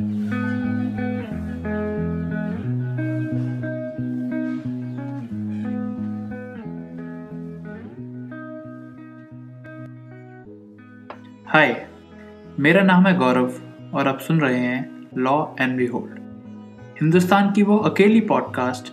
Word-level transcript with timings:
हाय 0.00 0.06
मेरा 12.58 12.82
नाम 12.82 13.06
है 13.06 13.16
गौरव 13.16 13.52
और 13.94 14.08
आप 14.08 14.20
सुन 14.20 14.40
रहे 14.40 14.58
हैं 14.58 15.08
law 15.16 15.46
and 15.60 15.76
B 15.76 15.86
hold 15.86 16.18
Hindustan 17.00 17.50
की 17.50 17.62
वो 17.62 17.76
अकेली 17.76 18.20
पॉडकास्ट 18.20 18.92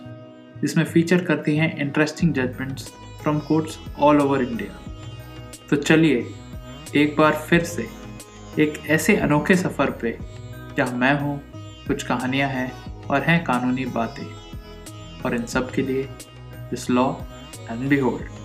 जिसमें 0.60 0.84
फीचर 0.84 1.24
करती 1.24 1.56
हैं 1.56 1.76
interesting 1.76 2.34
judgments 2.34 2.92
from 3.22 3.38
courts 3.38 3.78
all 4.00 4.20
over 4.20 4.42
India 4.42 4.94
तो 5.70 5.76
चलिए, 5.76 6.26
एक 6.96 7.16
बार 7.18 7.32
फिर 7.32 7.60
से 7.60 7.86
एक 8.58 8.86
ऐसे 8.86 9.16
अनोखे 9.16 9.54
सफ़र 9.54 9.90
पे 9.90 10.18
जहाँ 10.78 10.92
मैं 10.92 11.20
हूँ? 11.20 11.38
कुछ 11.86 12.02
कहानियाँ 12.02 12.48
हैं 12.48 12.94
और 13.04 13.22
हैं 13.22 13.44
कानूनी 13.44 13.84
बातें। 13.84 15.22
और 15.22 15.34
इन 15.34 15.46
सब 15.46 15.70
के 15.70 15.82
लिए 15.82 16.02
this 16.70 16.90
law 16.90 17.14
and 17.70 17.88
behold 17.98 18.36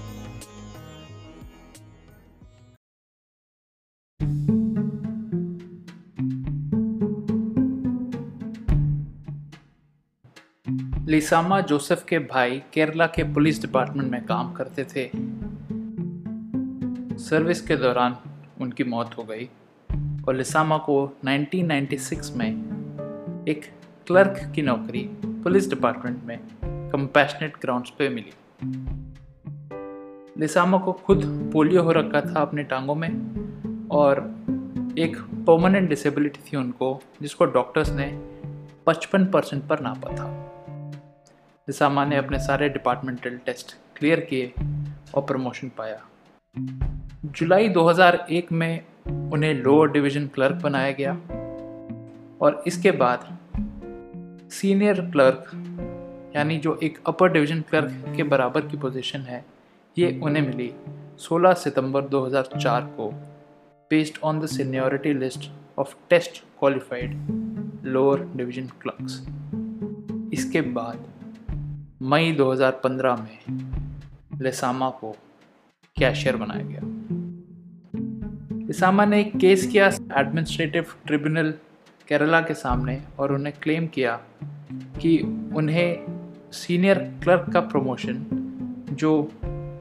Lisamma 11.09 11.61
Joseph 11.61 12.05
के 12.09 12.19
भाई 12.19 12.61
केरला 12.73 13.07
के 13.07 13.23
पुलिस 13.33 13.61
डिपार्टमेंट 13.61 14.11
में 14.11 14.25
काम 14.25 14.53
करते 14.53 14.83
थे। 14.83 15.09
सर्विस 17.17 17.61
के 17.61 17.75
दौरान 17.75 18.17
उनकी 18.61 18.83
मौत 18.83 19.17
हो 19.17 19.23
गई। 19.23 19.49
और 20.27 20.35
लिसामा 20.35 20.77
को 20.77 21.17
1996 21.25 22.35
में 22.35 22.49
एक 23.47 23.61
क्लर्क 24.07 24.51
की 24.55 24.61
नौकरी 24.61 25.09
पुलिस 25.25 25.69
डिपार्टमेंट 25.69 26.23
में 26.23 26.39
कंपैशनेट 26.65 27.57
ग्राउंड्स 27.61 27.89
पे 27.89 28.09
मिली। 28.09 28.33
लिसामा 30.37 30.77
को 30.77 30.93
खुद 30.93 31.49
पोलियो 31.53 31.83
हो 31.83 31.91
रखा 31.91 32.21
था 32.21 32.41
अपने 32.41 32.63
टांगों 32.63 32.95
में 32.95 33.09
और 33.91 34.19
एक 34.97 35.17
परमानेंट 35.17 35.89
डिसेबिलिटी 35.89 36.39
थी 36.53 36.57
उनको, 36.57 37.01
जिसको 37.21 37.45
डॉक्टर्स 37.45 37.91
ने 37.91 38.07
55 38.87 39.31
परसेंट 39.31 39.67
पर 39.67 39.79
नापा 39.79 40.15
था। 40.15 40.49
लिसामा 41.69 42.05
ने 42.05 42.17
अपने 42.17 42.39
सारे 42.39 42.69
डिपार्टमेंटल 42.69 43.37
टेस्ट 43.45 43.77
क्लियर 43.95 44.19
किए 44.19 44.53
और 45.15 45.21
प्रमोशन 45.21 45.71
पाया। 45.77 46.01
जुलाई 47.25 47.69
2001 47.69 48.51
में 48.51 48.85
उन्हें 49.33 49.53
लोअर 49.53 49.91
डिवीज़न 49.91 50.27
क्लर्क 50.27 50.55
बनाया 50.55 50.91
गया। 50.91 51.13
और 52.41 52.63
इसके 52.67 52.91
बाद 52.91 53.37
सीनियर 54.51 55.01
क्लर्क 55.01 55.49
यानी 56.35 56.57
जो 56.57 56.79
एक 56.83 56.97
अपर 57.07 57.31
डिवीज़न 57.31 57.61
क्लर्क 57.61 58.13
के 58.15 58.23
बराबर 58.23 58.61
की 58.61 58.77
पोजीशन 58.77 59.19
है, 59.19 59.45
ये 59.97 60.19
उन्हें 60.23 60.47
मिली 60.47 60.71
16 61.19 61.53
सितंबर 61.53 62.01
2004 62.01 62.81
को 62.81 63.09
based 63.91 64.17
on 64.23 64.39
the 64.39 64.45
seniority 64.45 65.13
list 65.13 65.51
of 65.79 65.95
test 66.09 66.43
qualified 66.59 67.13
lower 67.85 68.27
division 68.35 68.67
clerks 68.81 69.21
इसके 70.33 70.61
बाद 70.61 71.05
मई 72.01 72.35
2015 72.35 73.17
में 73.17 74.41
लेसामा 74.41 74.89
को 74.89 75.15
कैशियर 75.97 76.35
बनाया 76.35 76.63
गया। 76.65 76.92
लेसामा 78.73 79.05
ने 79.05 79.19
एक 79.21 79.37
केस 79.37 79.67
किया 79.67 79.87
एडमिनिस्ट्रेटिव 80.17 80.85
ट्रिब्यूनल 81.05 81.53
केरला 82.07 82.41
के 82.41 82.53
सामने 82.53 83.01
और 83.19 83.33
उन्हें 83.33 83.53
क्लेम 83.61 83.87
किया 83.87 84.19
कि 84.71 85.19
उन्हें 85.55 86.05
सीनियर 86.51 86.97
क्लर्क 87.23 87.45
का 87.53 87.59
प्रमोशन 87.59 88.25
जो 88.91 89.31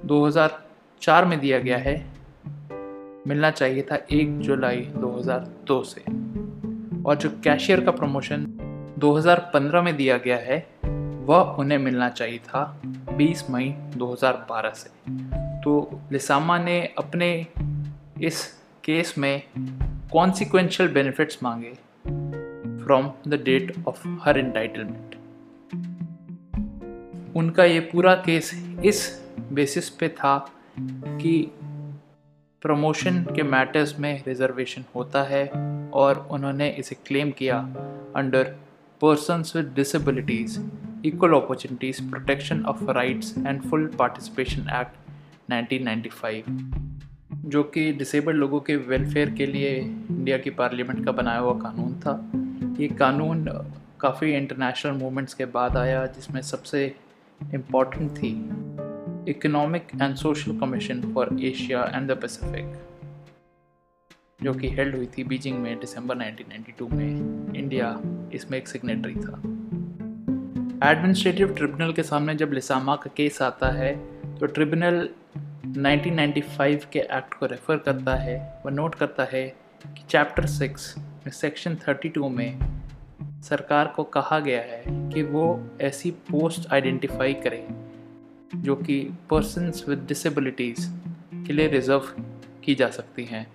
2004 0.07 1.25
में 1.25 1.41
दिया 1.41 1.59
गया 1.59 1.79
है, 1.79 2.07
मिलना 3.27 3.51
चाहिए 3.51 3.83
था 3.83 4.07
1 4.13 4.39
जुलाई 4.39 4.81
2002 4.81 5.83
से। 5.85 6.01
और 7.03 7.17
जो 7.17 7.31
कैशियर 7.45 7.81
का 7.81 7.91
प्रमोशन 7.91 8.47
2015 8.99 9.83
में 9.83 9.97
दिया 9.97 10.17
गया 10.17 10.37
है, 10.37 10.67
वह 11.25 11.41
उन्हें 11.41 11.79
मिलना 11.79 12.09
चाहिए 12.09 12.39
था 12.39 12.81
20 13.17 13.51
मई 13.51 13.75
2012 13.97 14.71
से। 14.71 14.91
तो 15.61 16.01
लिसामा 16.13 16.59
ने 16.59 16.95
अपने 16.99 17.47
इस 18.23 18.62
केस 18.85 19.15
में 19.19 19.43
कॉन्सिक्वेंशियल 20.13 20.93
बेनिफिट्स 20.93 21.39
मांगे 21.43 21.73
from 22.85 23.11
the 23.29 23.43
date 23.45 23.75
of 23.89 24.07
her 24.23 24.39
entitlement 24.39 25.17
उनका 27.37 27.65
ये 27.65 27.81
पूरा 27.93 28.15
केस 28.27 28.53
इस 28.85 29.05
बेसिस 29.53 29.89
पे 29.91 30.09
था 30.09 30.37
कि 30.79 31.35
प्रमोशन 32.63 33.23
के 33.37 33.43
मैटर्स 33.43 33.99
में 33.99 34.13
रिजर्वेशन 34.27 34.85
होता 34.95 35.23
है 35.23 35.47
और 35.95 36.27
उन्होंने 36.31 36.69
इसे 36.79 36.97
क्लेम 37.07 37.31
किया 37.31 37.59
under 38.17 38.55
persons 39.01 39.53
with 39.53 39.75
disabilities, 39.75 40.61
Equal 41.03 41.35
Opportunities, 41.35 42.01
Protection 42.01 42.65
of 42.65 42.81
Rights 42.83 43.35
and 43.45 43.69
Full 43.69 43.89
Participation 43.89 44.69
Act 44.71 44.97
1995 45.49 46.92
जो 47.45 47.63
कि 47.63 47.93
डिसेबल्ड 47.93 48.37
लोगों 48.37 48.61
के 48.61 48.77
वेलफेयर 48.77 49.31
के 49.31 49.47
लिए 49.47 49.77
इंडिया 50.11 50.39
की 50.39 50.51
पार्लियामेंट 50.51 51.05
का 51.05 51.13
बनाया 51.13 51.39
हुआ 51.39 51.53
कानून 51.53 51.95
था। 52.01 52.13
ये 52.83 52.89
कानून 52.89 53.47
काफ़ी 54.01 54.33
इंटरनेशनल 54.33 54.93
मूवमेंट्स 54.93 55.35
के 55.35 55.45
बाद 55.45 55.77
आया, 55.77 56.07
जिसमें 56.07 56.41
सबसे 56.43 56.95
इंपॉर्टेंट 57.55 58.11
थी 58.11 58.29
economic 59.31 59.83
and 60.03 60.15
social 60.15 60.59
commission 60.59 61.01
for 61.15 61.37
Asia 61.43 61.91
and 61.95 62.11
the 62.11 62.17
Pacific 62.17 62.81
जो 64.43 64.55
कि 64.55 64.69
हेल्ड 64.69 64.97
हुई 64.97 65.07
थी 65.07 65.25
बीजिंग 65.25 65.59
में 65.59 65.81
दिसंबर 65.81 66.17
1992 66.17 66.93
में। 66.93 67.55
इंडिया 67.55 68.01
इसमें 68.35 68.59
एक 68.59 68.69
सिग्नेटरी 68.69 69.15
था। 69.15 69.41
एडमिनिस्ट्रेटिव 70.91 71.55
ट्रिब्यूनल 71.55 71.93
के 71.93 72.03
सामने 72.03 72.35
जब 72.35 72.53
लिसामा 72.53 72.97
का 72.97 73.11
केस 73.17 73.43
आता 73.43 73.69
है 73.69 73.95
तो 74.39 74.47
ट्रिब्यूनल 74.47 75.09
1995 75.67 76.85
के 76.85 76.99
एक्ट 76.99 77.35
को 77.35 77.47
रेफर 77.47 77.77
करता 77.77 78.15
है 78.15 78.63
व 78.67 78.69
नोट 78.69 78.95
करता 78.95 79.25
है 79.25 79.49
कि 79.87 80.05
चैप्टर 80.09 80.47
सिक्स 80.47 80.99
में 80.99 81.31
सेक्शन 81.31 81.77
32 81.89 82.31
में 82.31 82.59
सरकार 83.43 83.87
को 83.87 84.05
कहा 84.05 84.39
गया 84.39 84.61
है 84.61 84.83
कि 84.89 85.23
वो 85.23 85.69
ऐसी 85.81 86.11
पोस्ट 86.11 86.73
आइडेंटिफाई 86.73 87.35
करे 87.35 87.69
जो 88.55 88.77
कि 88.77 89.11
पर्सनस 89.31 89.85
विद 89.89 89.99
डिसेबिलिटीज़ 89.99 90.91
के 91.47 91.53
लिए 91.53 91.69
रिज़र्व 91.69 92.03
की 92.65 92.75
जा 92.75 92.89
सकती 92.89 93.25
हैं। 93.25 93.47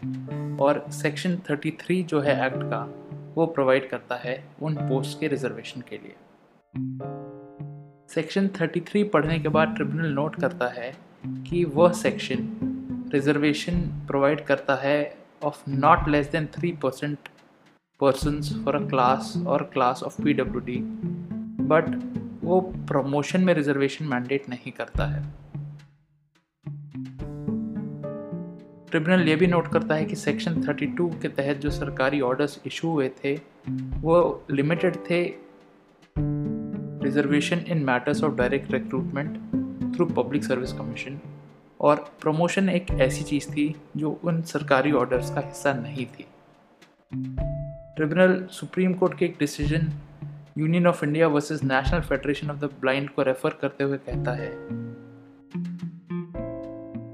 और 0.57 0.85
सेक्शन 0.91 1.37
33 1.37 2.03
जो 2.03 2.21
है 2.21 2.45
एक्ट 2.45 2.57
का, 2.57 2.93
वो 3.35 3.45
प्रोवाइड 3.45 3.89
करता 3.89 4.15
है 4.15 4.43
उन 4.61 4.75
पोस्ट 4.75 5.19
के 5.19 5.27
रिजर्वेशन 5.27 5.81
के 5.81 5.97
लिए। 5.97 6.15
सेक्शन 8.13 8.47
33 8.47 9.03
पढ़ने 9.13 9.39
के 9.39 9.49
बाद 9.49 9.75
ट्रिब्यूनल 9.75 10.09
नोट 10.09 10.35
करता 10.35 10.67
है 10.67 11.06
कि 11.49 11.63
वह 11.63 11.91
सेक्शन 11.91 12.49
रिजर्वेशन 13.13 13.73
प्रोवाइड 13.81 14.45
करता 14.45 14.75
है 14.75 15.17
of 15.43 15.69
not 15.69 16.07
less 16.07 16.27
than 16.27 16.45
three 16.45 16.71
percent 16.71 17.17
person 17.99 18.41
for 18.41 18.75
a 18.75 18.87
class 18.87 19.43
और 19.47 19.63
class 19.63 20.03
of 20.03 20.21
P 20.21 20.33
W 20.33 20.59
D 20.59 20.77
but 21.63 22.17
वो 22.43 22.61
प्रमोशन 22.61 23.41
में 23.41 23.53
रिजर्वेशन 23.53 24.05
मैंडेट 24.05 24.49
नहीं 24.49 24.71
करता 24.71 25.05
है। 25.05 25.47
ट्रिब्यूनल 28.91 29.27
ये 29.27 29.35
भी 29.35 29.47
नोट 29.47 29.67
करता 29.67 29.95
है 29.95 30.05
कि 30.05 30.15
सेक्शन 30.15 30.61
32 30.61 31.21
के 31.21 31.27
तहत 31.27 31.57
जो 31.57 31.69
सरकारी 31.69 32.21
ऑर्डर्स 32.21 32.61
इशू 32.65 32.89
हुए 32.89 33.11
थे, 33.23 33.39
वो 33.97 34.43
लिमिटेड 34.51 34.95
थे। 34.95 35.33
Reservation 37.03 37.57
in 37.57 37.77
matters 37.77 38.23
of 38.23 38.35
direct 38.35 38.71
recruitment 38.71 39.66
through 39.97 40.05
public 40.05 40.43
service 40.43 40.73
commission 40.73 41.19
और 41.79 41.95
प्रमोशन 42.21 42.69
एक 42.69 42.91
ऐसी 42.91 43.23
चीज़ 43.23 43.49
थी 43.51 43.75
जो 43.97 44.19
उन 44.23 44.41
सरकारी 44.41 44.91
ऑर्डर्स 44.91 45.33
का 45.33 45.41
हिस्सा 45.41 45.73
नहीं 45.73 46.05
थी। 46.05 46.25
ट्रिब्यूनल 47.95 48.47
सुप्रीम 48.51 48.93
कोर्ट 48.93 49.17
के 49.17 49.25
एक 49.25 49.35
decision 49.39 49.91
union 50.57 50.87
of 50.87 51.05
India 51.05 51.27
versus 51.27 51.63
national 51.63 52.01
federation 52.01 52.51
of 52.51 52.57
the 52.57 52.69
blind 52.81 53.09
को 53.09 53.21
रेफर 53.21 53.57
करते 53.61 53.83
हुए 53.83 53.97
कहता 53.97 54.31
है 54.31 54.51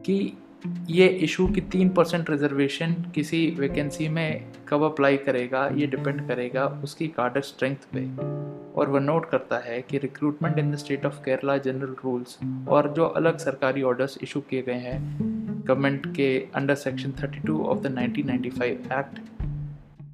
कि 0.05 0.37
ये 0.89 1.07
इशू 1.07 1.47
की 1.47 1.61
तीन 1.61 1.89
परसेंट 1.89 2.29
रिजर्वेशन 2.29 2.93
किसी 3.15 3.55
वैकेंसी 3.59 4.07
में 4.07 4.45
कब 4.67 4.83
अप्लाई 4.83 5.17
करेगा, 5.17 5.67
ये 5.67 5.87
डिपेंड 5.87 6.27
करेगा, 6.27 6.65
उसकी 6.83 7.07
कार्डर 7.07 7.41
स्ट्रेंथ 7.41 7.75
पे। 7.93 8.01
और 8.75 8.89
वह 8.89 8.99
नोट 8.99 9.29
करता 9.29 9.57
है 9.57 9.81
कि 9.81 9.97
recruitment 9.97 10.59
in 10.59 10.71
the 10.71 10.75
state 10.75 11.05
of 11.05 11.19
Kerala 11.19 11.57
general 11.57 11.95
rules 12.03 12.39
और 12.67 12.93
जो 12.93 13.05
अलग 13.05 13.37
सरकारी 13.37 13.81
ऑर्डर्स 13.81 14.17
इशू 14.21 14.41
किए 14.41 14.61
गए 14.61 14.73
हैं 14.73 15.23
गवर्नमेंट 15.67 16.15
के 16.15 16.47
under 16.55 16.75
section 16.75 17.11
32 17.11 17.61
of 17.65 17.79
the 17.79 17.95
1995 17.95 18.63
act 18.63 19.19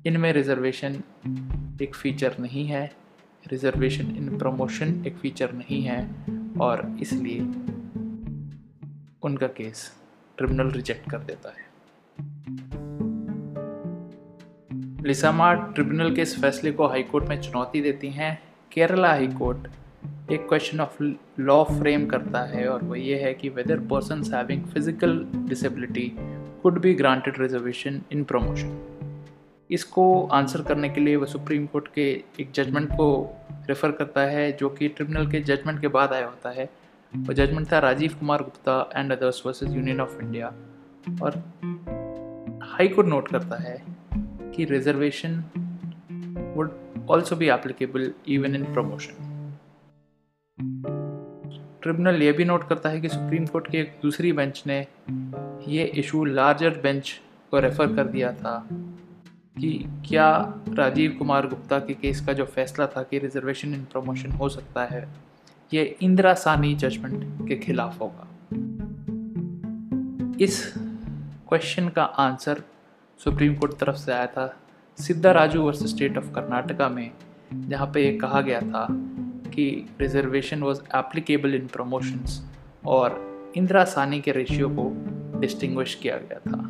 इनमें 0.08 0.34
रिजर्वेशन 0.34 1.04
एक 1.82 1.96
फीचर 1.96 2.36
नहीं 2.40 2.66
है 2.66 2.96
रिजर्वेशन 3.52 4.06
इन 4.06 4.38
प्रमोशन 4.38 5.04
एक 5.08 5.16
फीचर 5.16 5.54
नहीं 5.54 5.84
है 5.84 6.10
और 6.62 6.98
इसलिए 7.02 7.40
उनका 9.24 9.48
केस 9.48 9.94
ट्रिब्यूनल 10.38 10.72
रिजेक्ट 10.72 11.12
कर 11.12 11.20
देता 11.20 11.50
है। 11.50 11.70
लिसामा 15.04 15.54
ट्रिब्यूनल 15.54 16.16
के 16.16 16.22
इस 16.22 16.42
फैसले 16.42 16.72
को 16.72 16.88
हाईकोर्ट 16.88 17.26
में 17.26 17.42
चुनौती 17.42 17.82
देती 17.82 18.10
हैं 18.10 18.49
केरला 18.72 19.08
हाई 19.08 19.28
कोर्ट 19.28 19.68
एक 20.32 20.48
क्वेश्चन 20.48 20.80
ऑफ़ 20.80 21.02
लॉ 21.40 21.64
फ्रेम 21.64 22.06
करता 22.06 22.42
है 22.42 22.68
और 22.68 22.84
वो 22.84 22.96
ये 22.96 23.16
है 23.20 23.34
कि 23.34 23.50
whether 23.50 23.80
person 23.90 24.22
having 24.34 24.64
physical 24.64 25.18
disability 25.48 26.12
could 26.64 26.80
be 26.82 26.94
granted 26.94 27.40
reservation 27.42 28.02
in 28.12 28.24
promotion 28.24 28.78
इसको 29.70 30.06
आंसर 30.32 30.62
करने 30.62 30.90
के 30.90 31.02
लिए 31.02 31.16
वो 31.16 31.26
सुप्रीम 31.26 31.66
कोर्ट 31.66 31.88
के 31.94 32.10
एक 32.40 32.52
जजमेंट 32.56 32.90
को 32.92 33.08
रेफ़र 33.70 33.92
करता 33.92 34.22
है, 34.22 34.52
जो 34.52 34.70
कि 34.70 34.88
ट्रिब्यूनल 34.88 35.32
के 35.32 35.40
जजमेंट 35.40 35.82
के 35.82 35.88
बाद 35.88 36.14
आया 36.14 36.26
होता 36.26 36.50
है। 36.50 36.70
वो 37.14 37.34
जजमेंट 37.34 37.72
था 37.72 37.80
Rajeev 37.80 38.16
Kumar 38.20 38.44
Gupta 38.44 38.90
and 38.96 39.12
others 39.12 39.42
versus 39.46 39.70
union 39.72 40.02
of 40.02 40.20
India 40.22 40.48
और 41.24 41.38
हाई 42.64 42.88
कोर्ट 42.88 43.08
नोट 43.08 43.28
करता 43.28 43.62
है 43.62 43.82
कि 44.56 44.66
reservation 44.66 45.44
would 46.56 46.72
also 47.10 47.36
be 47.36 47.50
applicable 47.50 48.14
even 48.28 48.56
in 48.56 48.64
promotion 48.64 49.26
tribunal 51.82 52.24
ये 52.24 52.32
भी 52.32 52.46
नोट 52.46 52.68
करता 52.68 52.90
है 52.90 53.02
कि 53.02 53.10
सुप्रीम 53.10 53.46
कोर्ट 53.46 53.72
की 53.72 53.78
एक 53.78 54.00
दूसरी 54.04 54.34
बेंच 54.34 54.64
ने 54.68 54.88
ये 55.68 55.84
इशू 55.84 56.26
लार्जर 56.26 56.70
बेंच 56.70 57.22
को 57.52 57.60
रेफ़र 57.60 57.96
कर 57.96 58.08
दिया 58.08 58.34
था 58.34 58.68
कि 59.60 59.86
क्या 60.10 60.54
राजीव 60.70 61.16
कुमार 61.20 61.48
गुप्ता 61.48 61.80
के 61.80 61.94
केस 61.94 62.26
का 62.26 62.34
जो 62.34 62.46
फैसला 62.46 62.88
था 62.88 63.04
कि 63.04 63.20
रिजर्वेशन 63.20 63.74
इन 63.74 63.84
प्रमोशन 63.84 64.32
हो 64.32 64.50
सकता 64.50 64.86
है, 64.86 65.08
ये 65.74 65.98
इंदिरा 66.02 66.34
सानी 66.34 66.76
जजमेंट 66.76 67.48
के 67.48 67.56
खिलाफ 67.56 68.02
होगा। 68.02 68.28
इस 70.42 70.74
क्वेश्चन 71.50 71.90
का 71.90 72.04
आंसर 72.04 72.64
सुप्रीम 73.24 73.56
कोर्ट 73.56 73.78
तरफ़ 73.78 73.96
से 73.96 74.12
आया 74.12 74.28
था। 74.28 74.58
Siddha 75.00 75.32
Raju 75.32 75.62
versus 75.62 75.90
state 75.90 76.18
of 76.18 76.32
Karnataka 76.32 76.90
में, 76.90 77.12
जहाँ 77.54 77.92
पे 77.94 78.06
ये 78.06 78.18
कहा 78.18 78.42
गया 78.42 78.60
था 78.62 78.88
कि 79.50 79.90
reservation 80.02 80.64
was 80.64 80.82
applicable 80.96 81.56
in 81.56 81.68
promotions 81.68 82.52
और 82.86 83.30
इंदिरा 83.58 83.84
सानी 83.84 84.22
के 84.22 84.32
रेशियो 84.32 84.70
को 84.70 84.92
डिस्टिंग्विश 85.40 85.96
किया 85.96 86.18
गया 86.18 86.40
था। 86.40 86.70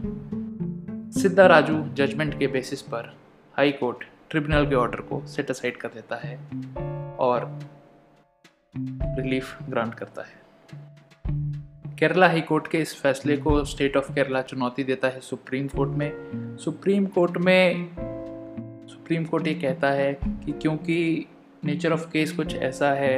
सिद्धा 1.21 1.45
राजू 1.45 1.87
जजमेंट 1.93 2.39
के 2.39 2.47
बेसिस 2.47 2.81
पर 2.81 3.15
हाई 3.57 3.71
कोर्ट 3.71 3.97
ट्रिब्यूनल 4.29 4.69
के 4.69 4.75
ऑर्डर 4.75 5.01
को 5.01 5.25
सेट 5.25 5.49
असाइड 5.49 5.77
कर 5.77 5.87
देता 5.87 6.15
है 6.15 6.37
और 7.19 7.59
रिलीफ 9.19 9.63
ग्रांट 9.69 9.93
करता 9.93 10.21
है। 10.21 10.39
केरला 11.95 12.27
हाई 12.27 12.41
कोर्ट 12.41 12.67
के 12.67 12.77
इस 12.77 12.95
फैसले 13.01 13.37
को 13.37 13.63
स्टेट 13.65 13.97
ऑफ़ 13.97 14.13
केरला 14.13 14.41
चुनौती 14.41 14.83
देता 14.83 15.07
है 15.07 15.19
सुप्रीम 15.19 15.67
कोर्ट 15.67 15.89
में। 15.89 16.11
सुप्रीम 16.57 17.05
कोर्ट 17.05 17.37
में 17.37 17.89
सुप्रीम 18.89 19.25
कोर्ट 19.25 19.47
ये 19.47 19.53
कहता 19.53 19.89
है 19.91 20.13
कि 20.15 20.51
क्योंकि 20.51 21.25
नेचर 21.65 21.93
ऑफ़ 21.93 22.09
केस 22.11 22.31
कुछ 22.31 22.55
ऐसा 22.55 22.91
है 22.93 23.17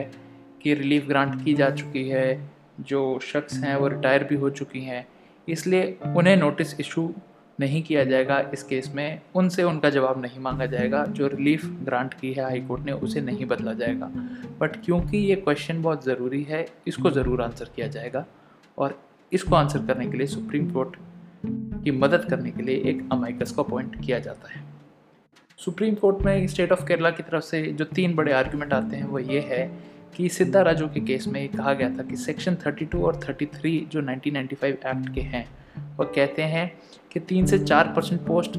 कि 0.62 0.74
रिलीफ 0.74 1.08
ग्रांट 1.08 1.44
की 1.44 1.54
जा 1.54 1.70
चुकी 1.72 2.08
है, 2.10 2.50
जो 2.80 3.20
शख्स 3.24 3.58
हैं 3.64 3.76
वो 3.76 3.88
रिटायर 3.88 4.24
भी 4.24 4.36
हो 4.36 4.50
चुकी 4.52 4.82
हैं, 4.82 5.06
इसलिए 5.48 5.98
उन्हें 6.08 6.36
नोटिस 6.38 6.80
इशू 6.80 7.12
नहीं 7.60 7.82
किया 7.84 8.04
जाएगा 8.04 8.40
इस 8.54 8.64
केस 8.64 8.92
में, 8.96 9.22
उनसे 9.36 9.64
उनका 9.64 9.90
जवाब 9.90 10.22
नहीं 10.22 10.40
मांगा 10.40 10.66
जाएगा, 10.66 11.04
जो 11.06 11.28
रिलीफ 11.28 11.66
ग्रांट 11.86 12.14
की 12.14 12.32
है 12.34 12.44
हाई 12.44 12.62
कोर्ट 12.62 12.86
ने 12.86 12.92
उसे 12.92 13.22
नहीं 13.22 13.46
बदला 13.46 13.74
जाएगा। 13.74 14.12
बट 14.60 14.76
क्योंकि 14.86 15.18
ये 15.18 15.36
क्वेश्चन 15.38 15.82
बहुत 15.82 16.06
ज़रूरी 16.06 16.44
है, 16.44 16.66
इसको 16.88 17.12
ज़रूर 17.12 17.42
आंसर 17.42 17.70
किया 17.76 17.88
जाएगा 17.88 18.26
और 18.78 19.00
इसको 19.32 19.56
आंसर 19.56 19.86
करने 19.88 20.08
के 20.08 20.18
लिए 20.18 20.28
सुप्रीम 20.28 20.70
कोर्ट 20.72 20.96
की 21.84 21.92
मदद 21.92 22.26
करने 22.30 22.52
के 22.52 22.64
लिए 22.64 22.76
एक 22.90 23.08
अमाइकस 23.12 23.52
को 23.52 23.64
अपॉइंट 23.64 24.00
किया 24.06 24.20
जाता 24.20 24.52
है। 24.54 24.64
सुप्रीम 25.66 25.96
कोर्ट 25.96 26.26
में 26.26 26.48
स्टेट 26.48 26.72
ऑफ़ 26.72 26.86
केरला 26.86 27.10
की 27.10 27.24
तरफ़ 27.24 27.44
से 27.44 27.62
जो 27.62 27.86
तीन 27.86 28.16
बड़े 28.16 28.34
आर्ग्यूमेंट 28.34 28.74
आते 28.74 28.96
हैं, 28.96 29.04
वो 29.04 29.20
ये 29.20 29.40
है 29.40 29.72
कि 30.18 30.30
सिद्धा 30.30 30.62
राजू 30.62 30.88
के 30.88 31.00
केस 31.00 31.28
में 31.28 31.50
कहा 31.50 31.74
गया 31.74 31.90
था 31.90 32.04
कि 32.04 32.16
सेक्शन 32.16 32.56
32 32.56 32.96
और 32.96 33.16
33 33.16 33.90
जो 33.90 34.02
1995 34.02 34.66
एक्ट 34.66 35.14
के 35.14 35.22
हैं, 35.22 35.48
वो 35.98 36.06
कहते 36.06 36.42
हैं 36.42 36.72
कि 37.12 37.20
तीन 37.20 37.46
से 37.46 37.60
चार 37.60 37.94
परसेंट 37.96 38.22
पोस्ट 38.22 38.52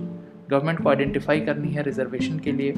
गवर्नमेंट 0.51 0.83
को 0.83 0.89
आइडेंटिफाई 0.89 1.41
करनी 1.41 1.69
है 1.69 1.83
रिजर्वेशन 1.83 2.39
के 2.39 2.53
लिए, 2.53 2.75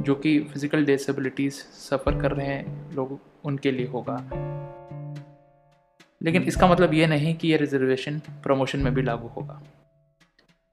जो 0.00 0.14
कि 0.14 0.40
फ़िज़िकल 0.40 0.84
डिसेबिलिटीज़ 0.84 1.54
सफ़र 1.54 2.20
कर 2.20 2.32
रहे 2.32 2.46
हैं 2.46 2.94
लोग, 2.94 3.20
उनके 3.44 3.70
लिए 3.70 3.86
होगा। 3.86 4.16
लेकिन 6.22 6.42
इसका 6.42 6.68
मतलब 6.68 6.94
ये 6.94 7.06
नहीं 7.06 7.34
कि 7.34 7.48
ये 7.48 7.56
रिजर्वेशन 7.56 8.18
प्रमोशन 8.18 8.78
में 8.78 8.94
भी 8.94 9.02
लागू 9.02 9.28
होगा। 9.28 9.62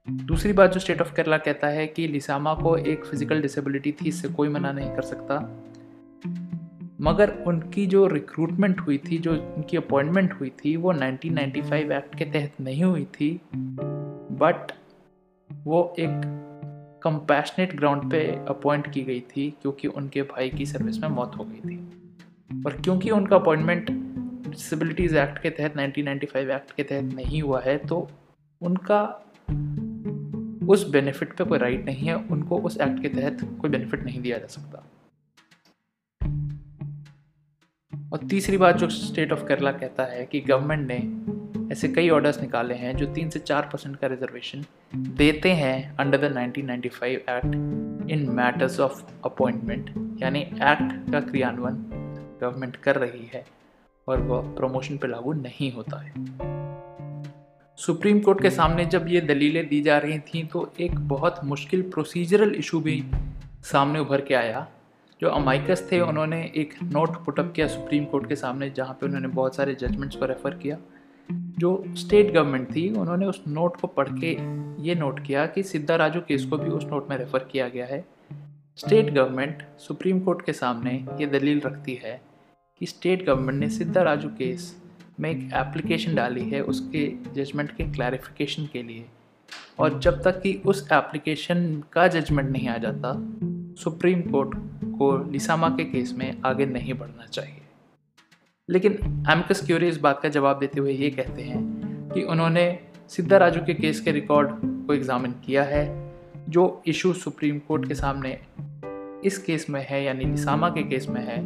दूसरी 0.06 0.52
बात 0.52 0.72
जो 0.72 0.80
स्टेट 0.80 1.00
ऑफ़ 1.00 1.14
केरला 1.14 1.36
कहता 1.38 1.66
है 1.66 1.86
कि 1.86 2.06
लिसामा 2.08 2.54
को 2.54 2.76
एक 2.76 3.04
फ़िज़िकल 3.04 3.42
डिसेबिलिटी 3.42 3.92
थी, 3.92 4.08
इससे 4.08 4.28
कोई 4.28 4.48
मना 4.48 4.72
नहीं 4.72 4.90
कर 4.90 5.02
सकता। 5.02 5.36
मगर 7.00 7.30
उनकी 7.46 7.86
जो 7.86 8.06
रिक्रूटमेंट 8.06 8.80
हुई 8.80 8.98
थी, 8.98 9.18
जो 9.18 9.32
उनकी 9.32 9.76
अपॉइंटमेंट 9.76 10.32
हुई 10.40 10.50
थी, 10.50 10.76
वो 10.76 10.92
1995 10.92 11.92
एक्ट 11.92 12.18
के 12.18 12.24
तहत 12.24 12.60
नहीं 12.60 12.84
हुई 12.84 13.04
थी 13.04 13.30
बट 13.54 14.72
वो 15.50 15.94
एक 15.98 16.20
कंपैशनेट 17.02 17.76
ग्राउंड 17.76 18.10
पे 18.10 18.26
अपॉइंट 18.48 18.92
की 18.92 19.02
गई 19.02 19.20
थी, 19.20 19.50
क्योंकि 19.62 19.88
उनके 19.88 20.22
भाई 20.22 20.50
की 20.50 20.66
सर्विस 20.66 20.98
में 20.98 21.08
मौत 21.08 21.36
हो 21.38 21.44
गई 21.44 21.70
थी। 21.70 22.62
और 22.66 22.80
क्योंकि 22.80 23.10
उनका 23.10 23.36
अपॉइंटमेंट 23.36 23.90
डिसबिलिटीज़ 24.48 25.16
एक्ट 25.16 25.42
के 25.42 25.50
तहत 25.50 25.76
1995 25.76 26.50
एक्ट 26.50 26.76
के 26.76 26.82
तहत 26.82 27.14
नहीं 27.14 27.42
हुआ 27.42 27.60
है 27.60 27.76
तो 27.78 28.08
उनका 28.60 29.02
उस 30.72 30.88
बेनिफिट 30.88 31.36
पे 31.36 31.44
कोई 31.44 31.58
राइट 31.58 31.84
नहीं 31.84 32.08
है, 32.08 32.14
उनको 32.14 32.58
उस 32.58 32.78
एक्ट 32.80 33.02
के 33.02 33.08
तहत 33.08 33.38
कोई 33.60 33.70
बेनिफिट 33.70 34.04
नहीं 34.04 34.20
दिया 34.20 34.38
जा 34.38 34.46
सकता। 34.46 34.84
और 38.12 38.18
तीसरी 38.30 38.56
बात 38.56 38.76
जो 38.76 38.88
स्टेट 38.88 39.32
ऑफ़ 39.32 39.40
केरला 39.40 39.72
कहता 39.72 40.04
है 40.04 40.26
कि 40.26 40.40
गवर्नमेंट 40.40 40.88
ने 40.88 41.72
ऐसे 41.72 41.88
कई 41.88 42.08
ऑर्डर्स 42.08 42.40
निकाले 42.40 42.74
हैं 42.74 42.96
जो 42.96 43.06
तीन 43.06 43.30
से 43.30 43.38
चार 43.38 43.68
परसेंट 43.72 43.96
का 43.96 44.06
रिजर्वेशन 44.06 44.64
देते 44.94 45.52
हैं 45.52 45.96
under 45.96 46.28
the 46.28 46.32
1995 46.34 47.04
act 47.04 48.10
in 48.10 48.26
matters 48.30 48.80
of 48.80 49.02
appointment 49.24 49.90
यानी 50.22 50.40
एक्ट 50.40 51.10
का 51.12 51.20
क्रियान्वयन 51.20 51.76
गवर्नमेंट 52.40 52.76
कर 52.76 52.96
रही 52.96 53.30
है 53.34 53.44
और 54.08 54.20
वह 54.20 54.54
प्रमोशन 54.54 54.98
पे 54.98 55.08
लागू 55.08 55.32
नहीं 55.32 55.72
होता 55.72 56.00
है। 56.02 56.12
सुप्रीम 57.82 58.20
कोर्ट 58.20 58.42
के 58.42 58.50
सामने 58.50 58.84
जब 58.84 59.06
ये 59.08 59.20
दलीलें 59.20 59.68
दी 59.68 59.80
जा 59.82 59.98
रही 59.98 60.18
थी 60.18 60.42
तो 60.44 60.72
एक 60.80 60.94
बहुत 61.08 61.36
मुश्किल 61.44 61.82
प्रोसीजरल 61.82 62.54
इशू 62.54 62.80
भी 62.80 63.02
सामने 63.62 63.98
उभर 63.98 64.20
के 64.20 64.34
आया। 64.34 64.66
जो 65.20 65.28
अमाइकस 65.28 65.88
थे, 65.92 66.00
उन्होंने 66.00 66.40
एक 66.56 66.74
नोट 66.82 67.16
पुटअप 67.24 67.52
किया 67.56 67.66
सुप्रीम 67.66 68.04
कोर्ट 68.04 68.28
के 68.28 68.36
सामने, 68.36 68.70
जहाँ 68.70 68.94
पे 68.94 69.06
उन्होंने 69.06 69.28
बहुत 69.28 69.56
सारे 69.56 69.74
जजमेंट्स 69.74 70.16
को 70.16 70.26
रेफ़र 70.26 70.54
किया। 70.54 70.76
जो 71.58 71.84
स्टेट 71.96 72.32
गवर्नमेंट 72.32 72.76
थी, 72.76 72.88
उन्होंने 72.90 73.26
उस 73.26 73.42
नोट 73.48 73.76
को 73.76 73.86
पढ़ 73.86 74.08
के 74.08 74.36
ये 74.82 74.94
नोट 74.94 75.26
किया 75.26 75.46
कि 75.46 75.62
सिद्धा 75.62 75.96
राजू 75.96 76.20
केस 76.20 76.44
को 76.44 76.58
भी 76.58 76.70
उस 76.70 76.84
नोट 76.84 77.10
में 77.10 77.16
रेफ़र 77.16 77.48
किया 77.52 77.68
गया 77.68 77.86
है। 77.86 78.04
स्टेट 78.76 79.12
गवर्नमेंट 79.14 79.62
सुप्रीम 79.78 80.20
कोर्ट 80.20 80.46
के 80.46 80.52
सामने 80.52 80.94
ये 81.20 81.26
दलील 81.26 81.60
रखती 81.60 81.94
है 81.94 82.20
कि 82.80 82.86
स्टेट 82.86 83.26
गवर्नमेंट 83.26 83.60
ने 83.60 83.68
सिद्धा 83.68 84.02
राजू 84.02 84.28
केस 84.28 84.81
में 85.20 85.30
एक 85.30 85.50
एप्लीकेशन 85.54 86.14
डाली 86.14 86.48
है 86.50 86.60
उसके 86.62 87.06
जजमेंट 87.34 87.70
के 87.70 87.84
क्लैरिफिकेशन 87.84 88.66
के 88.72 88.82
लिए। 88.82 89.04
और 89.78 89.98
जब 89.98 90.22
तक 90.22 90.40
कि 90.40 90.52
उस 90.66 90.88
एप्लीकेशन 90.92 91.82
का 91.92 92.06
जजमेंट 92.08 92.50
नहीं 92.50 92.68
आ 92.68 92.76
जाता, 92.78 93.14
सुप्रीम 93.82 94.22
कोर्ट 94.22 94.50
को 94.98 95.16
लिसामा 95.32 95.68
के 95.68 95.84
केस 95.84 96.14
में 96.18 96.42
आगे 96.44 96.66
नहीं 96.66 96.94
बढ़ना 96.94 97.26
चाहिए। 97.26 97.60
लेकिन 98.68 98.92
एमकस 99.30 99.66
क्यूरी 99.66 99.88
इस 99.88 99.96
बात 99.96 100.20
का 100.22 100.28
जवाब 100.28 100.58
देते 100.58 100.80
हुए 100.80 100.92
ये 100.92 101.10
कहते 101.10 101.42
हैं 101.42 102.10
कि 102.14 102.22
उन्होंने 102.22 102.78
सिद्धा 103.08 103.36
राजू 103.36 103.60
के 103.60 103.74
केस 103.74 104.00
के 104.00 104.12
रिकॉर्ड 104.12 104.50
को 104.86 104.94
एग्ज़ामिन 104.94 105.32
किया 105.46 105.64
है, 105.64 106.12
जो 106.48 106.82
इशू 106.86 107.12
सुप्रीम 107.12 107.58
कोर्ट 107.58 107.88
के 107.88 107.94
सामने 107.94 108.38
इस 109.24 109.38
केस 109.38 109.66
में 109.70 109.86
है, 109.88 110.04
यानी 110.04 110.24
लिसामा 110.24 110.68
के 110.68 110.82
केस 110.82 111.08
में 111.08 111.20
है, 111.20 111.40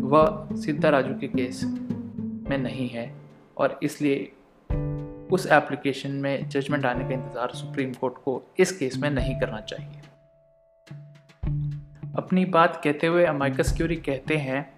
वह 0.00 0.48
सिद्धा 0.56 0.88
राजू 0.88 1.14
के 1.14 1.28
केस 1.28 1.64
में 2.48 2.58
नहीं 2.58 2.88
है 2.88 3.10
और 3.56 3.78
इसलिए 3.82 4.32
उस 5.32 5.46
एप्लीकेशन 5.46 6.10
में 6.10 6.48
जजमेंट 6.48 6.86
आने 6.86 7.04
का 7.04 7.14
इंतज़ार 7.14 7.50
सुप्रीम 7.54 7.92
कोर्ट 7.92 8.14
को 8.14 8.42
इस 8.58 8.72
केस 8.78 8.96
में 8.96 9.10
नहीं 9.10 9.34
करना 9.40 9.60
चाहिए। 9.60 10.00
अपनी 12.16 12.44
बात 12.44 12.80
कहते 12.84 13.06
हुए 13.06 13.24
अमाइकस 13.24 13.76
क्यूरी 13.76 13.96
कहते 13.96 14.36
हैं 14.36 14.76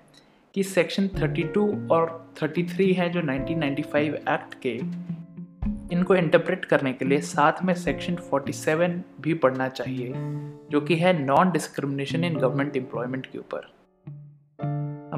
कि 0.54 0.62
सेक्शन 0.62 1.08
32 1.08 1.90
और 1.90 2.32
33 2.40 2.92
हैं 2.92 3.10
जो 3.12 3.20
1995 3.20 4.14
एक्ट 4.14 4.54
के, 4.62 4.74
इनको 5.94 6.14
इंटरप्रेट 6.14 6.64
करने 6.64 6.92
के 6.92 7.04
लिए 7.04 7.20
साथ 7.20 7.62
में 7.64 7.74
सेक्शन 7.74 8.16
47 8.32 9.00
भी 9.20 9.34
पढ़ना 9.34 9.68
चाहिए, 9.68 10.12
जो 10.70 10.80
कि 10.80 10.96
है 10.96 11.12
non 11.24 11.50
discrimination 11.50 12.24
in 12.24 12.36
government 12.36 12.76
employment 12.76 13.26
के 13.26 13.38
ऊपर। 13.38 13.77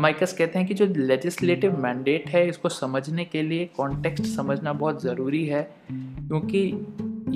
अमाइकस 0.01 0.33
कहते 0.33 0.59
हैं 0.59 0.69
कि 0.69 0.75
जो 0.75 0.85
लेजिस्लेटिव 0.87 1.77
मैंडेट 1.79 2.29
है 2.29 2.49
इसको 2.49 2.69
समझने 2.69 3.25
के 3.25 3.43
लिए 3.43 3.65
कॉन्टेक्स्ट 3.77 4.27
समझना 4.27 4.73
बहुत 4.73 5.03
ज़रूरी 5.03 5.45
है 5.47 5.63
क्योंकि 5.91 6.61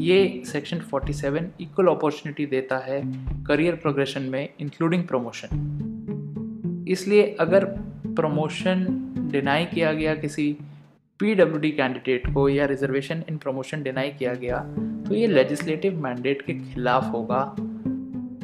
ये 0.02 0.42
सेक्शन 0.46 0.80
47 0.94 1.60
इक्वल 1.60 1.86
अपॉर्चुनिटी 1.86 2.46
देता 2.46 2.78
है 2.78 3.00
करियर 3.44 3.74
प्रोग्रेशन 3.74 4.22
में 4.22 4.48
इंक्लूडिंग 4.60 5.04
प्रमोशन 5.04 6.86
इसलिए 6.88 7.36
अगर 7.40 7.64
प्रमोशन 8.06 8.86
डिनाई 9.32 9.64
किया 9.64 9.92
गया 9.92 10.14
किसी 10.14 10.50
पीडब्ल्यूडी 11.20 11.70
कैंडिडेट 11.70 12.32
को 12.34 12.48
या 12.48 12.66
रिजर्वेशन 12.66 13.22
इन 13.28 13.36
प्रमोशन 13.36 13.82
डिनाई 13.82 14.10
किया 14.10 14.34
गया 14.34 14.60
तो 15.08 15.14
ये 15.14 15.26
लेजिस्लेटिव 15.26 16.00
मैंडेट 16.02 16.42
के 16.42 16.54
खिलाफ 16.54 17.12
होगा 17.12 17.44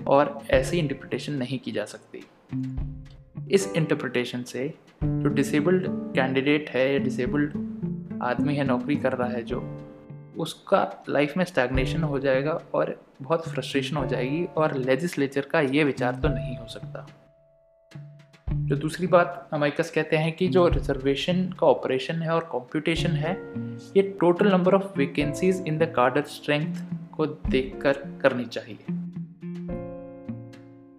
और 0.09 0.39
ऐसी 0.51 0.79
इंटरप्रिटेशन 0.79 1.33
नहीं 1.33 1.59
की 1.59 1.73
जा 1.73 1.85
सकती। 1.85 2.25
इस 3.51 3.73
इंटरप्रिटेशन 3.77 4.43
से 4.43 4.75
जो 5.05 5.29
डिसेबल्ड 5.29 5.87
कैंडिडेट 5.89 6.71
है, 6.71 6.93
या 6.93 6.99
डिसेबल्ड 6.99 7.53
आदमी 8.23 8.55
है, 8.55 8.65
नौकरी 8.65 8.97
कर 8.97 9.13
रहा 9.13 9.29
है 9.29 9.43
जो, 9.43 9.61
उसका 10.37 11.05
लाइफ 11.09 11.37
में 11.37 11.45
स्टैग्नेशन 11.45 12.03
हो 12.03 12.19
जाएगा 12.19 12.61
और 12.75 13.03
बहुत 13.23 13.49
फ्रस्ट्रेशन 13.49 13.97
हो 13.97 14.07
जाएगी 14.07 14.45
और 14.57 14.77
लेजिस्लेचर 14.77 15.41
का 15.41 15.61
ये 15.61 15.85
विचार 15.85 16.15
तो 16.15 16.29
नहीं 16.29 16.57
हो 16.57 16.67
सकता। 16.67 17.07
जो 18.51 18.77
दूसरी 18.77 19.07
बात 19.07 19.49
अमाइकस 19.53 19.91
कहते 19.91 20.17
हैं 20.17 20.33
कि 20.33 20.49
जो 20.49 20.67
रिजर्वेशन 20.69 21.43
का 21.61 21.67
ऑपरेशन 21.67 22.15
है 22.15 22.31
और 22.31 22.49
कंप्यूटेशन 22.53 23.11
है, 23.11 23.33
ये 23.97 24.03
total 24.21 24.53
number 24.53 24.75
of 24.75 24.99
vacancies 24.99 25.65
in 25.67 25.79
the 25.79 25.93
cadre 25.97 26.23
strength 26.23 26.77
को 27.13 27.27
देखकर 27.27 27.93
करनी 28.23 28.45
चाहिए। 28.45 28.79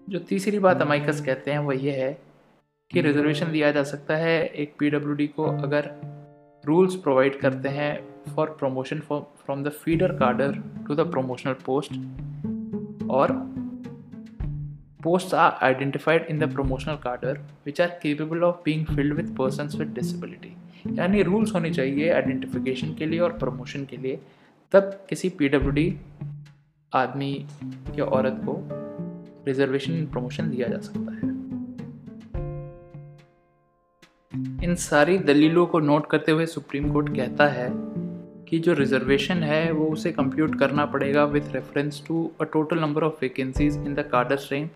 जो 0.09 0.19
तीसरी 0.19 0.59
बात 0.59 0.81
अमाइकस 0.81 1.21
कहते 1.21 1.51
हैं, 1.51 1.59
वो 1.59 1.71
ये 1.71 1.91
है 1.91 2.30
कि 2.93 3.01
रिजर्वेशन 3.01 3.51
दिया 3.51 3.71
जा 3.71 3.83
सकता 3.83 4.15
है 4.17 4.39
एक 4.63 4.75
पीडब्ल्यूडी 4.79 5.27
को 5.27 5.45
अगर 5.63 5.89
रूल्स 6.63 6.95
प्रोवाइड 6.95 7.39
करते 7.39 7.69
हैं 7.69 7.93
for 8.35 8.55
promotion 8.59 8.99
from 8.99 9.63
the 9.63 9.71
feeder 9.83 10.17
cadre 10.17 10.61
to 10.87 10.95
the 10.95 11.09
promotional 11.11 11.53
post 11.65 11.99
और 13.09 13.39
Posts 14.99 15.33
are 15.33 15.57
identified 15.63 16.27
in 16.27 16.37
the 16.37 16.47
promotional 16.47 16.97
cadre 16.97 17.39
which 17.63 17.79
are 17.79 17.89
capable 18.01 18.43
of 18.43 18.63
being 18.63 18.85
filled 18.85 19.13
with 19.13 19.35
persons 19.35 19.75
with 19.75 19.95
disability. 19.95 20.51
यानी 20.97 21.21
रूल्स 21.23 21.53
होने 21.55 21.69
चाहिए 21.73 22.11
identification 22.11 22.93
के 22.93 23.05
लिए 23.05 23.19
और 23.19 23.37
promotion 23.37 23.85
के 23.85 23.97
लिए 23.97 24.19
तब 24.71 24.91
किसी 25.09 25.29
पीडब्ल्यूडी 25.39 25.87
आदमी 26.91 27.33
या 27.95 28.05
औरत 28.17 28.41
को 28.45 28.57
रिजर्वेशन 29.47 30.05
प्रमोशन 30.05 30.49
दिया 30.49 30.67
जा 30.67 30.79
सकता 30.79 31.13
है 31.15 31.30
इन 34.33 34.75
सारी 34.75 35.17
दलीलों 35.17 35.65
को 35.65 35.79
नोट 35.79 36.09
करते 36.09 36.31
हुए 36.31 36.45
सुप्रीम 36.45 36.91
कोर्ट 36.93 37.15
कहता 37.15 37.47
है 37.47 37.69
कि 38.45 38.59
जो 38.59 38.73
रिजर्वेशन 38.73 39.43
है, 39.43 39.71
वो 39.71 39.85
उसे 39.85 40.11
कंप्यूट 40.11 40.59
करना 40.59 40.85
पड़ेगा 40.85 41.23
with 41.25 41.41
reference 41.51 42.03
to 42.07 42.31
a 42.41 42.43
total 42.43 42.79
number 42.79 43.03
of 43.03 43.13
vacancies 43.21 43.75
in 43.77 43.93
the 43.93 43.99
cadre 43.99 44.37
strength 44.37 44.69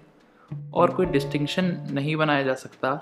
और 0.73 0.91
कोई 0.91 1.05
डिस्टिंक्शन 1.05 1.75
नहीं 1.91 2.15
बनाया 2.15 2.43
जा 2.43 2.53
सकता 2.53 2.99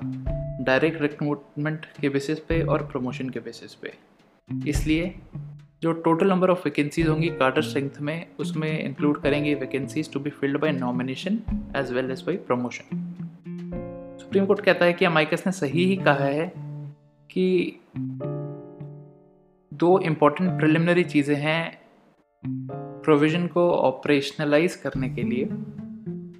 डायरेक्ट 0.61 1.01
रिक्रूटमेंट 1.01 1.85
के 2.01 2.09
बेसिस 2.09 2.39
पे 2.39 2.61
और 2.61 2.85
प्रमोशन 2.85 3.29
के 3.29 3.39
बेसिस 3.39 3.73
पे। 3.73 3.93
इसलिए 4.67 5.13
जो 5.81 5.93
टोटल 5.93 6.29
नंबर 6.29 6.49
ऑफ़ 6.49 6.61
वैकेंसीज 6.65 7.07
होंगी 7.07 7.29
कार्टर 7.29 7.61
स्ट्रेंथ 7.61 8.01
में, 8.01 8.25
उसमें 8.39 8.83
इंक्लूड 8.83 9.21
करेंगे 9.21 9.55
vacancies 9.55 10.11
to 10.13 10.19
be 10.19 10.29
filled 10.29 10.59
by 10.59 10.71
nomination 10.71 11.39
as 11.77 11.91
well 11.91 12.11
as 12.11 12.21
by 12.21 12.35
promotion 12.37 12.99
supreme 14.33 14.45
court 14.45 14.61
कहता 14.65 14.85
है 14.85 14.93
कि 14.93 15.05
अमाइकस 15.05 15.43
ने 15.45 15.51
सही 15.51 15.83
ही 15.85 15.95
कहा 15.95 16.25
है 16.25 16.45
कि 17.29 17.79
दो 19.71 19.89
इंपॉर्टेंट 19.99 20.49
प्रिलिमिनरी 20.59 21.03
चीज़ें 21.03 21.35
हैं 21.35 21.61
प्रोविज़न 23.03 23.45
को 23.47 23.69
ऑपरेशनलाइज 23.71 24.75
करने 24.75 25.09
के 25.09 25.23
लिए। 25.23 25.47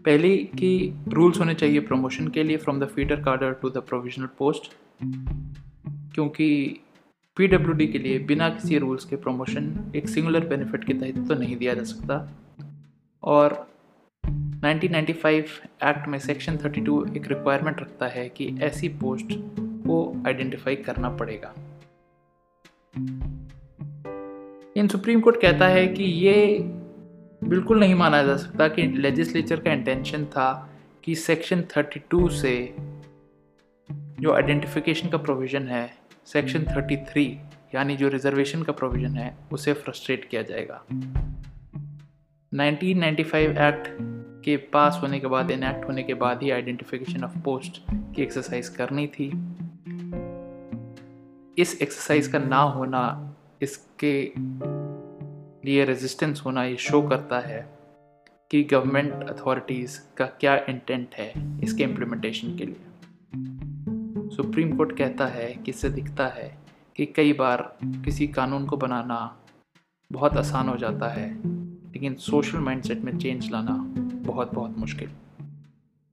पहली 0.05 0.37
कि 0.59 0.71
रूल्स 1.07 1.39
होने 1.39 1.53
चाहिए 1.53 1.79
प्रमोशन 1.81 2.27
के 2.27 2.43
लिए 2.43 2.57
from 2.57 2.79
the 2.79 2.87
feeder 2.95 3.21
cadre 3.23 3.51
to 3.61 3.69
the 3.69 3.83
provisional 3.89 4.27
post 4.39 4.71
क्योंकि 6.15 6.49
पीडब्ल्यूडी 7.37 7.87
के 7.87 7.99
लिए 7.99 8.19
बिना 8.25 8.49
किसी 8.49 8.77
रूल्स 8.77 9.05
के 9.05 9.15
प्रमोशन 9.17 9.73
एक 9.95 10.09
सिंगुलर 10.09 10.47
बेनिफिट 10.47 10.83
के 10.83 10.93
तहत 10.93 11.27
तो 11.27 11.35
नहीं 11.35 11.57
दिया 11.57 11.73
जा 11.73 11.83
सकता। 11.83 12.17
और 13.23 13.72
1995 14.63 15.43
एक्ट 15.83 16.07
में 16.07 16.19
सेक्शन 16.19 16.57
32 16.57 17.17
एक 17.17 17.27
रिक्वायरमेंट 17.27 17.81
रखता 17.81 18.07
है 18.07 18.29
कि 18.29 18.57
ऐसी 18.61 18.89
पोस्ट 18.89 19.27
को 19.87 20.23
आइडेंटिफाई 20.27 20.75
करना 20.75 21.09
पड़ेगा। 21.09 21.53
इन 24.77 24.87
सुप्रीम 24.87 25.21
कोर्ट 25.21 25.41
कहता 25.41 25.67
है 25.67 25.87
कि 25.87 26.03
ये 26.03 26.59
बिल्कुल 27.43 27.79
नहीं 27.79 27.95
माना 27.95 28.23
जा 28.23 28.37
सकता 28.37 28.67
कि 28.67 28.87
लेजिस्लेचर 28.87 29.59
का 29.59 29.73
इंटेंशन 29.73 30.25
था 30.25 30.69
कि 31.03 31.15
सेक्शन 31.15 31.61
32 31.61 32.29
से 32.29 32.75
जो 33.91 34.33
आइडेंटिफिकेशन 34.33 35.09
का 35.09 35.17
प्रोविज़न 35.17 35.67
है 35.67 35.93
सेक्शन 36.25 36.63
33 36.63 37.27
यानी 37.75 37.97
जो 37.97 38.07
रिजर्वेशन 38.07 38.63
का 38.63 38.73
प्रोविज़न 38.73 39.15
है, 39.15 39.37
उसे 39.51 39.73
फ्रस्ट्रेट 39.73 40.25
किया 40.25 40.41
जाएगा। 40.41 40.83
1995 42.53 43.57
एक्ट 43.57 44.22
के 44.45 44.57
पास 44.57 44.99
होने 45.01 45.19
के 45.19 45.27
बाद 45.27 45.51
इनैक्ट 45.51 45.87
होने 45.87 46.03
के 46.03 46.13
बाद 46.13 46.43
ही 46.43 46.51
आइडेंटिफिकेशन 46.51 47.23
ऑफ़ 47.23 47.39
पोस्ट 47.39 47.81
की 47.91 48.21
एक्सरसाइज 48.21 48.69
करनी 48.69 49.07
थी। 49.07 49.27
इस 51.57 51.81
एक्सरसाइज 51.81 52.27
का 52.27 52.39
ना 52.39 52.61
होना 52.61 53.33
इसके 53.61 54.31
लिए 55.65 55.85
रेजिस्टेंस 55.85 56.41
होना 56.45 56.63
ये 56.63 56.75
शो 56.75 57.01
करता 57.01 57.39
है 57.39 57.77
कि 58.51 58.63
गवर्नमेंट 58.63 59.29
अथॉरिटीज़ 59.29 59.99
का 60.17 60.25
क्या 60.25 60.55
इंटेंट 60.55 61.15
है 61.15 61.33
इसके 61.63 61.83
इम्प्लीमेंटेशन 61.83 62.57
के 62.57 62.65
लिए। 62.65 62.85
सुप्रीम 64.35 64.77
कोर्ट 64.77 64.97
कहता 64.97 65.25
है 65.27 65.53
कि 65.55 65.71
इससे 65.71 65.89
दिखता 65.89 66.27
है 66.27 66.57
कि 66.95 67.05
कई 67.05 67.33
बार 67.33 67.77
किसी 67.85 68.27
कानून 68.27 68.65
को 68.65 68.77
बनाना 68.77 69.37
बहुत 70.11 70.37
आसान 70.37 70.69
हो 70.69 70.77
जाता 70.77 71.07
है 71.07 71.29
लेकिन 71.93 72.15
सोशल 72.15 72.57
माइंडसेट 72.57 73.01
में 73.01 73.17
चेंज 73.17 73.51
लाना 73.51 74.02
बहुत 74.23 74.53
बहुत 74.53 74.77
मुश्किल। 74.77 75.09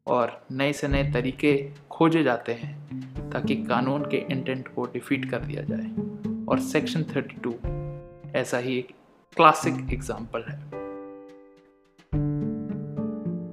और 0.07 0.47
नए 0.53 0.73
से 0.73 0.89
नए 0.89 1.11
तरीके 1.13 1.71
खोजे 1.91 2.23
जाते 2.23 2.53
हैं 2.53 3.31
ताकि 3.31 3.57
कानून 3.57 4.03
के 4.03 4.17
इंटेंट 4.31 4.69
को 4.69 4.85
डिफीट 4.85 5.31
कर 5.31 5.39
दिया 5.39 5.63
जाए। 5.63 6.47
और 6.47 6.61
सेक्शन 6.61 7.03
32 7.03 8.35
ऐसा 8.37 8.59
ही 8.59 8.79
एक 8.79 8.89
क्लासिक 9.37 9.93
एग्ज़ाम्पल 9.93 10.45
है। 10.49 10.59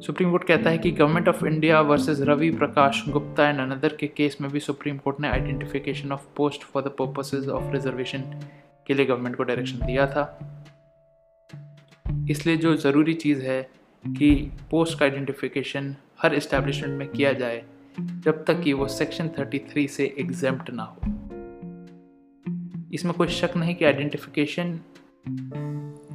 सुप्रीम 0.01 0.31
कोर्ट 0.31 0.43
कहता 0.43 0.69
है 0.69 0.77
कि 0.77 0.91
government 0.91 1.27
of 1.27 1.45
India 1.45 1.81
versus 1.81 2.19
Ravi 2.21 2.49
Prakash 2.51 3.03
Gupta 3.09 3.49
and 3.49 3.59
another 3.59 3.95
के 3.95 4.07
केस 4.07 4.37
में 4.41 4.51
भी 4.51 4.59
सुप्रीम 4.59 4.97
कोर्ट 4.97 5.19
ने 5.19 5.27
identification 5.27 6.11
of 6.11 6.25
post 6.35 6.63
for 6.63 6.83
the 6.83 6.87
purposes 6.87 7.47
of 7.47 7.71
reservation 7.71 8.21
के 8.87 8.93
लिए 8.93 9.05
गवर्नमेंट 9.05 9.35
को 9.35 9.43
डायरेक्शन 9.43 9.85
दिया 9.85 10.07
था। 10.07 10.23
इसलिए 12.29 12.57
जो 12.57 12.75
ज़रूरी 12.75 13.13
चीज़ 13.13 13.41
है 13.41 13.76
कि 14.13 14.51
पोस्ट 14.71 14.99
का 14.99 15.05
आइडेंटिफिकेशन 15.05 15.95
हर 16.21 16.33
इस्टेब्लिशमेंट 16.33 16.99
में 16.99 17.07
किया 17.07 17.33
जाए 17.33 17.63
जब 17.99 18.43
तक 18.47 18.61
कि 18.61 18.73
वो 18.73 18.87
सेक्शन 18.87 19.29
33 19.39 19.87
से 19.87 20.05
एग्जाम्प्ट 20.19 20.69
ना 20.69 20.83
हो 20.83 21.15
इसमें 22.93 23.13
कोई 23.13 23.27
शक 23.27 23.57
नहीं 23.57 23.75
कि 23.75 23.85
identification 23.85 24.79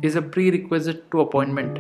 is 0.03 0.17
a 0.17 0.23
prerequisite 0.23 1.11
to 1.13 1.21
appointment, 1.21 1.79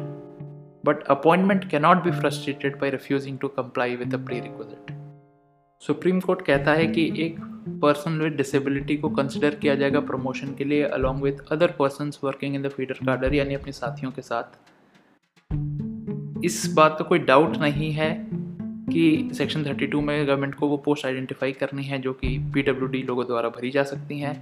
but 0.85 1.02
appointment 1.07 1.69
cannot 1.69 2.04
be 2.04 2.12
frustrated 2.12 2.78
by 2.78 2.90
refusing 2.90 3.38
to 3.38 3.49
comply 3.50 3.97
with 3.97 4.11
the 4.11 4.19
prerequisite. 4.19 4.90
Supreme 5.83 6.21
court 6.21 6.42
कहता 6.42 6.73
है 6.73 6.87
कि 6.87 7.04
एक 7.19 7.37
पर्सन 7.83 8.21
विद 8.21 8.33
डिसेबिलिटी 8.33 8.97
को 8.97 9.09
कंसिडर 9.09 9.54
किया 9.54 9.75
जाएगा 9.75 10.00
प्रमोशन 10.00 10.54
के 10.54 10.64
लिए 10.64 10.83
along 10.88 11.23
with 11.23 11.40
other 11.52 11.71
person 11.78 12.12
working 12.25 12.54
in 12.54 12.62
the 12.62 12.69
feeder 12.69 13.04
cadre 13.07 13.35
यानी 13.35 13.54
अपने 13.54 13.73
साथियों 13.73 14.11
के 14.12 14.23
साथ 14.23 14.72
इस 16.45 16.73
बात 16.75 16.97
का 16.99 17.05
कोई 17.05 17.19
डाउट 17.19 17.57
नहीं 17.57 17.93
है 17.93 18.29
कि 18.93 19.31
सेक्शन 19.35 19.65
32 19.65 20.03
में 20.03 20.27
गवर्नमेंट 20.27 20.55
को 20.55 20.69
वो 20.69 20.77
पोस्ट 20.77 21.07
आइडेंटिफाई 21.07 21.53
करनी 21.53 21.83
है 21.83 21.99
जो 21.99 22.13
कि 22.13 22.39
पीडब्ल्यूडी 22.55 23.03
लोगों 23.03 23.27
द्वारा 23.27 23.49
भरी 23.49 23.71
जा 23.71 23.83
सकती 23.83 24.19
हैं। 24.19 24.35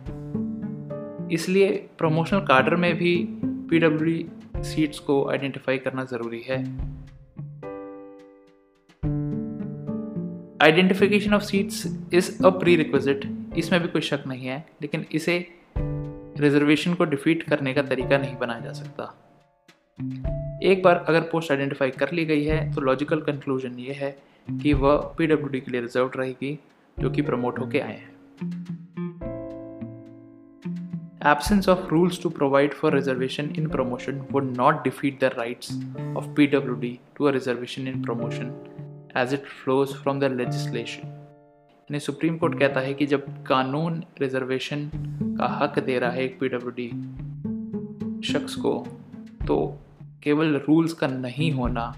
इसलिए 1.29 1.89
प्रमोशनल 1.99 2.41
कार्डर 2.41 2.77
में 2.77 2.95
भी 2.95 3.29
पी 3.41 4.31
सीट्स 4.63 4.99
को 4.99 5.31
आइडेंटिफाई 5.31 5.79
करना 5.79 6.05
ज़रूरी 6.05 6.41
है। 6.41 6.65
Identification 10.63 11.35
of 11.35 11.43
seats 11.43 11.87
is 12.15 12.45
a 12.45 12.51
prerequisite 12.77 13.47
इसमें 13.57 13.83
भी 13.83 13.89
कोई 13.89 14.03
शक 14.03 14.25
नहीं 14.27 14.47
है, 14.47 14.67
लेकिन 14.83 15.07
इसे 15.13 15.49
रिजर्वेशन 16.39 16.95
को 16.95 17.05
डिफीट 17.05 17.43
करने 17.43 17.75
का 17.75 17.83
तरीका 17.83 18.19
नहीं 18.19 18.37
बनाया 18.37 18.61
जा 18.61 18.73
सकता। 18.73 19.15
एक 20.63 20.83
बार 20.83 21.05
अगर 21.09 21.21
पोस्ट 21.21 21.51
आइडेंटिफाई 21.51 21.91
कर 21.91 22.13
ली 22.13 22.25
गई 22.25 22.45
है 22.45 22.73
तो 22.73 22.81
लॉजिकल 22.81 23.21
कंक्लूजन 23.21 23.79
ये 23.79 23.93
है 23.93 24.11
कि 24.63 24.73
वह 24.73 24.97
पी 25.19 25.27
डब्ल्यू 25.27 25.49
डी 25.49 25.61
के 25.61 25.71
लिए 25.71 25.81
रिज़र्व 25.81 26.11
रहेगी, 26.17 26.59
जो 27.01 27.11
कि 27.11 27.23
प्रमोट 27.23 27.59
होके 27.59 27.81
आए 27.81 27.97
हैं। 27.97 28.11
Absence 31.27 31.69
of 31.69 31.89
rules 31.89 32.23
to 32.23 32.31
provide 32.31 32.75
for 32.75 32.95
reservation 32.95 33.51
in 33.57 33.69
promotion 33.69 34.25
would 34.33 34.57
not 34.57 34.85
defeat 34.85 35.21
the 35.21 35.25
rights 35.25 35.73
of 36.17 36.27
P 36.35 36.47
W 36.47 36.75
D 36.75 36.99
to 37.17 37.25
a 37.25 37.31
reservation 37.31 37.89
in 37.89 38.03
promotion 38.03 38.55
as 39.17 39.35
it 39.35 39.45
flows 39.65 39.95
from 39.95 40.21
the 40.21 40.25
legislation 40.25 41.09
यानी 41.09 42.01
supreme 42.01 42.39
court 42.39 42.59
कहता 42.59 42.81
है 42.81 42.95
कि 42.95 43.07
जब 43.07 43.45
कानून 43.47 44.03
reservation 44.21 44.91
का 45.39 45.47
हक 45.47 45.79
दे 45.79 45.99
रहा 45.99 46.11
है 46.11 46.25
एक 46.25 46.41
पी 46.41 46.49
डब्ल्यू 46.49 46.71
डी 46.71 46.89
शख्स 48.29 48.55
को 48.55 48.87
तो 49.47 49.79
केवल 50.23 50.57
रूल्स 50.57 50.93
का 50.93 51.07
नहीं 51.07 51.53
होना 51.53 51.97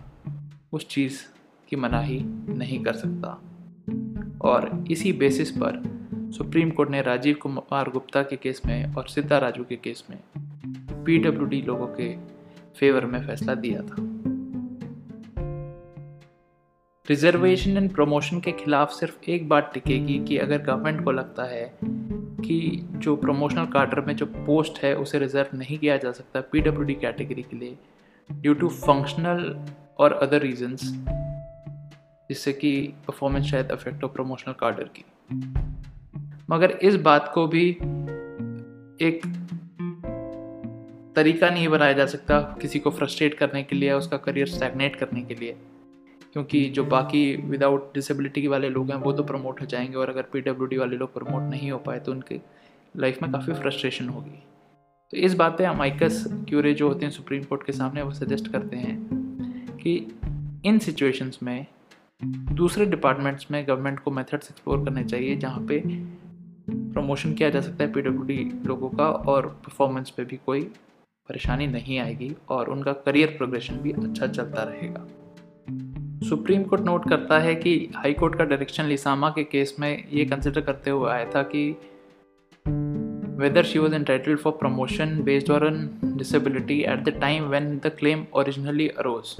उस 0.72 0.88
चीज़ 0.88 1.20
की 1.68 1.76
मनाही 1.76 2.20
नहीं 2.48 2.84
कर 2.84 2.92
सकता। 2.92 3.42
और 4.40 4.84
इसी 4.90 5.12
बेसिस 5.12 5.50
पर 5.50 6.02
सुप्रीम 6.14 6.70
कोर्ट 6.70 6.90
ने 6.90 7.02
राजीव 7.02 7.34
कुमार 7.34 7.90
गुप्ता 7.90 8.22
के 8.22 8.36
केस 8.36 8.62
में 8.66 8.94
और 8.94 9.08
सिद्धा 9.08 9.38
राजू 9.38 9.64
के 9.64 9.76
केस 9.76 10.04
में 10.10 10.18
पीडब्ल्यूडी 11.04 11.62
लोगों 11.62 11.86
के 11.86 12.16
फेवर 12.76 13.06
में 13.06 13.26
फैसला 13.26 13.54
दिया 13.54 13.82
था। 13.82 13.96
रिजर्वेशन 17.08 17.76
एंड 17.76 17.94
प्रमोशन 17.94 18.40
के 18.40 18.52
खिलाफ 18.52 18.90
सिर्फ़ 18.90 19.30
एक 19.30 19.48
बात 19.48 19.70
टिकेगी 19.74 20.24
कि 20.24 20.38
अगर 20.38 20.62
गवर्नमेंट 20.62 21.04
को 21.04 21.10
लगता 21.10 21.44
है 21.44 21.78
कि 22.44 22.88
जो 22.92 23.16
प्रमोशनल 23.16 23.66
कार्डर 23.66 24.00
में 24.00 24.16
जो 24.16 24.26
पोस्ट 24.26 24.84
है 24.84 24.96
उसे 24.96 25.18
रिज़र्व 25.18 25.58
नहीं 25.58 25.78
किया 25.78 25.96
जा 25.96 26.12
सकता 26.12 26.40
पीडब्ल्यूडी 26.40 26.94
कैटेगरी 26.94 27.42
के 27.42 27.56
लिए 27.56 27.76
ड्यू 28.40 28.54
टू 28.54 28.68
फंक्शनल 28.68 29.66
और 29.98 30.12
अदर 30.12 30.40
रीजंस 30.42 31.04
जिससे 32.28 32.52
कि 32.52 32.94
परफॉर्मेंस 33.06 33.46
शायद 33.46 33.70
अफेक्ट 33.70 34.02
हो 34.02 34.08
प्रमोशनल 34.08 34.54
कार्डर 34.60 34.84
की। 34.84 35.04
मगर 36.50 36.70
इस 36.70 36.96
बात 36.96 37.30
को 37.34 37.46
भी 37.46 37.70
एक 39.06 39.20
तरीका 41.16 41.50
नहीं 41.50 41.68
बनाया 41.68 41.92
जा 41.92 42.06
सकता 42.06 42.40
किसी 42.40 42.78
को 42.78 42.90
फ्रस्ट्रेट 42.90 43.34
करने 43.34 43.62
के 43.62 43.76
लिए 43.76 43.92
उसका 43.92 44.16
करियर 44.16 44.46
स्टैगनेट 44.46 44.96
करने 44.96 45.22
के 45.22 45.34
लिए। 45.34 45.56
क्योंकि 46.32 46.70
जो 46.70 46.84
बाकी 46.84 47.36
विदाउट 47.36 47.94
डिसेबिलिटी 47.94 48.46
वाले 48.46 48.68
लोग 48.68 48.90
हैं, 48.90 48.96
वो 48.96 49.12
तो 49.12 49.24
प्रमोट 49.24 49.60
हो 49.60 49.66
जाएँगे 49.66 49.94
और 49.94 50.08
अगर 50.08 50.22
पी 50.22 50.78
वाले 50.78 50.96
लोग 50.96 51.14
प्रमोट 51.14 51.42
नहीं 51.42 51.70
हो 51.70 51.78
पाए 51.78 51.98
तो 51.98 52.12
उनके 52.12 52.40
लाइफ 52.96 53.22
में 53.22 53.32
काफ़ी 53.32 53.54
फ्रस्ट्रेशन 53.54 54.08
होगी। 54.08 54.42
तो 55.12 55.18
इस 55.18 55.34
बात 55.34 55.58
पे 55.58 55.74
माइकस 55.74 56.24
क्यूरे 56.48 56.74
जो 56.74 56.88
होते 56.88 57.04
हैं 57.04 57.12
सुप्रीम 57.12 57.42
कोर्ट 57.42 57.66
के 57.66 57.72
सामने 57.72 58.02
वो 58.02 58.12
सजेस्ट 58.12 58.52
करते 58.52 58.76
हैं 58.76 59.08
कि 59.76 60.18
इन 60.64 60.78
सिचुएशंस 60.78 61.38
में 61.42 61.66
दूसरे 62.54 62.86
डिपार्टमेंट्स 62.86 63.46
में 63.50 63.68
गवर्नमेंट 63.68 64.00
को 64.00 64.10
मेथड्स 64.10 64.50
एक्सप्लोर 64.50 64.84
करने 64.84 65.04
चाहिए 65.04 65.36
जहाँ 65.36 65.66
पे 65.66 65.82
प्रमोशन 66.70 67.32
किया 67.32 67.50
जा 67.50 67.60
सकता 67.60 67.84
है 67.84 67.92
पीडब्ल्यूडी 67.92 68.50
लोगों 68.66 68.90
का 68.90 69.06
और 69.06 69.46
परफॉर्मेंस 69.46 70.10
पे 70.10 70.24
भी 70.24 70.38
कोई 70.46 70.60
परेशानी 71.28 71.66
नहीं 71.66 71.98
आएगी 71.98 72.36
और 72.48 72.70
उनका 72.70 72.92
करियर 72.92 73.28
प्रोग्रेशन 73.28 73.74
भी 73.74 73.92
अच्छा 73.92 74.26
चलता 74.26 74.62
रहेगा। 74.62 75.06
सुप्रीम 76.28 76.62
कोर्ट 76.62 76.82
नोट 76.82 77.08
करता 77.08 77.38
है 77.38 77.54
कि 77.54 77.88
हाई 77.96 78.12
कोर्ट 78.12 78.38
का 78.38 78.44
डायरेक्शन 78.44 78.84
लिसामा 78.84 79.30
के 79.30 79.44
केस 79.44 79.76
में 79.80 80.08
ये 80.08 80.24
कंसिडर 80.24 80.60
करते 80.60 80.90
हुए 80.90 81.10
आया 81.10 81.30
था 81.30 81.42
कि 81.42 81.76
whether 83.42 83.62
she 83.64 83.78
was 83.78 83.92
entitled 83.92 84.40
for 84.40 84.52
promotion 84.52 85.22
based 85.22 85.50
on 85.50 85.78
disability 86.16 86.86
at 86.86 87.04
the 87.04 87.12
time 87.12 87.48
when 87.50 87.80
the 87.80 87.90
claim 87.90 88.26
originally 88.34 88.90
arose, 88.92 89.36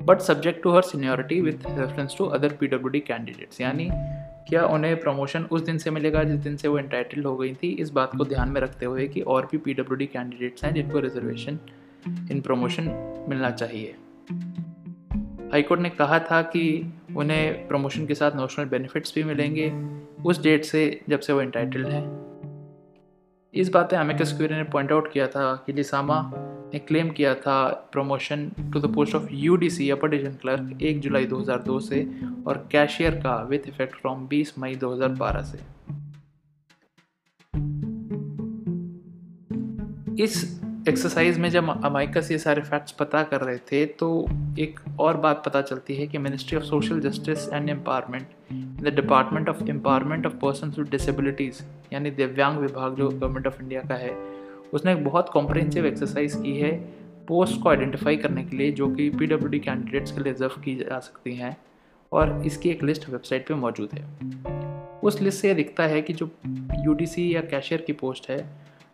but 0.00 0.22
subject 0.22 0.62
to 0.62 0.70
her 0.70 0.82
seniority 0.82 1.40
with 1.42 1.64
reference 1.76 2.14
to 2.14 2.26
other 2.28 2.50
PWD 2.50 3.04
candidates. 3.06 3.60
यानी 3.60 3.88
क्या 4.48 4.64
उन्हें 4.66 4.96
प्रमोशन 5.00 5.44
उस 5.52 5.62
दिन 5.62 5.78
से 5.78 5.90
मिलेगा 5.90 6.22
जिस 6.24 6.40
दिन 6.40 6.56
से 6.56 6.68
वो 6.68 6.78
इंटाइटल्ड 6.78 7.26
हो 7.26 7.36
गई 7.36 7.54
थी 7.62 7.68
इस 7.80 7.90
बात 7.90 8.16
को 8.16 8.24
ध्यान 8.24 8.48
में 8.48 8.60
रखते 8.60 8.86
हुए 8.86 9.06
कि 9.08 9.20
और 9.34 9.48
भी 9.52 9.58
पी 9.58 10.06
कैंडिडेट्स 10.06 10.64
हैं 10.64 10.72
जिनको 10.74 10.98
रिजर्वेशन 11.00 11.58
इन 12.30 12.40
प्रमोशन 12.40 12.90
मिलना 13.28 13.50
चाहिए 13.50 13.94
हाईकोर्ट 15.52 15.80
ने 15.80 15.90
कहा 15.90 16.18
था 16.30 16.42
कि 16.42 16.64
उन्हें 17.16 17.68
प्रमोशन 17.68 18.06
के 18.06 18.14
साथ 18.14 18.36
नोशनल 18.36 18.64
बेनिफिट्स 18.68 19.14
भी 19.14 19.24
मिलेंगे 19.24 19.72
उस 20.26 20.42
डेट 20.42 20.64
से 20.64 20.84
जब 21.08 21.20
से 21.20 21.32
वो 21.32 21.42
इंटाइटल्ड 21.42 21.86
हैं 21.86 22.23
इस 23.56 23.68
बात 23.68 23.90
पे 23.90 23.96
अमेकस 23.96 24.32
क्यूरी 24.36 24.54
ने 24.54 24.62
पॉइंट 24.64 24.92
आउट 24.92 25.12
किया 25.12 25.26
था 25.26 25.64
कि 25.66 25.72
लिसामा 25.72 26.32
ने 26.72 26.78
क्लेम 26.78 27.10
किया 27.10 27.34
था 27.34 27.68
promotion 27.92 28.48
to 28.72 28.80
the 28.80 28.94
post 28.94 29.14
of 29.14 29.28
U 29.32 29.56
D 29.56 29.70
C 29.70 29.90
upper 29.90 30.08
division 30.08 30.34
clerk 30.34 30.82
एक 30.82 31.00
जुलाई 31.00 31.26
2002 31.26 31.80
से 31.80 32.02
और 32.46 32.68
कैशियर 32.72 33.14
का 33.14 33.36
विथ 33.42 33.68
इफ़ेक्ट 33.68 33.94
फ्रॉम 33.94 34.26
20 34.28 34.52
मई 34.58 34.74
2012 34.74 35.42
से। 35.42 35.58
इस 40.22 40.60
एक्सरसाइज 40.88 41.38
में 41.38 41.48
जब 41.50 41.84
अमाइकस 41.84 42.30
ये 42.30 42.38
सारे 42.38 42.62
फैक्ट्स 42.62 42.92
पता 42.92 43.22
कर 43.22 43.40
रहे 43.40 43.58
थे 43.72 43.86
तो 43.86 44.26
एक 44.58 44.80
और 45.00 45.16
बात 45.16 45.42
पता 45.46 45.62
चलती 45.62 45.94
है 45.94 46.06
कि 46.06 46.18
ministry 46.18 46.58
of 46.58 46.64
social 46.64 47.00
justice 47.00 47.48
and 47.48 47.70
empowerment 47.70 48.26
the 48.82 48.94
department 48.94 49.48
of 49.48 49.62
empowerment 49.68 50.26
of 50.26 50.34
person 50.34 50.74
with 50.78 50.90
disabilities 50.90 51.62
यानी 51.94 52.10
दिव्यांग 52.10 52.58
विभाग 52.58 52.94
जो 52.94 53.08
गवर्नमेंट 53.08 53.46
ऑफ़ 53.46 53.62
इंडिया 53.62 53.80
का 53.80 53.94
है 53.94 54.10
उसने 54.72 54.92
एक 54.92 55.04
बहुत 55.04 55.28
कॉम्प्रहेंसिव 55.28 55.86
एक्सरसाइज 55.86 56.34
की 56.34 56.58
है 56.58 56.76
पोस्ट 57.28 57.62
को 57.62 57.68
आइडेंटिफाई 57.68 58.16
करने 58.16 58.44
के 58.44 58.56
लिए 58.56 58.72
जो 58.72 58.88
कि 58.94 59.10
पी 59.10 59.26
डब्ल्यू 59.26 59.48
डी 59.48 59.58
कैंडिडेट्स 59.58 60.12
के 60.12 60.22
लिए 60.22 60.32
रिज़र्व 60.32 60.60
की 60.64 60.76
जा 60.76 60.98
सकती 60.98 61.34
हैं 61.34 61.56
और 62.12 62.42
इसकी 62.46 62.70
एक 62.70 62.82
लिस्ट 62.82 63.08
वेबसाइट 63.08 63.48
पे 63.48 63.54
मौजूद 63.54 63.88
है। 63.92 64.04
उस 65.02 65.20
लिस्ट 65.20 65.40
से 65.40 65.48
यह 65.48 65.54
दिखता 65.54 65.82
है 65.82 66.02
कि 66.02 66.12
जो 66.12 66.30
यू 66.78 66.96
या 67.18 67.40
कैशियर 67.40 67.80
की 67.80 67.92
पोस्ट 67.92 68.30
है 68.30 68.46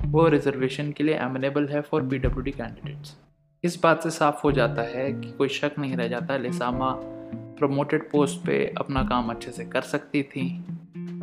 वो 0.02 0.28
रिजर्वेशन 0.28 0.92
के 0.92 1.04
लिए 1.04 1.14
एमिनेबल 1.14 1.66
है 1.68 1.80
for 1.80 2.02
P 2.02 2.18
W 2.18 2.42
D 2.42 2.50
candidates 2.50 3.16
इस 3.64 3.80
बात 3.82 4.02
से 4.02 4.10
साफ़ 4.10 4.42
हो 4.44 4.52
जाता 4.52 4.82
है 4.82 5.12
कि 5.12 5.32
कोई 5.32 5.48
शक 5.48 5.70
नहीं 5.78 5.96
रह 5.96 6.08
जाता 6.08 6.36
लेसामा 6.36 7.00
प्रमोटेड 7.34 8.10
पोस्ट 8.10 8.46
पे 8.46 8.74
अपना 8.78 9.02
काम 9.02 9.30
अच्छे 9.30 9.50
से 9.50 9.64
कर 9.64 9.80
सकती 9.80 10.22
थी 10.22 10.64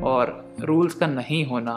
और 0.03 0.55
रूल्स 0.59 0.93
का 0.93 1.07
नहीं 1.07 1.45
होना, 1.45 1.75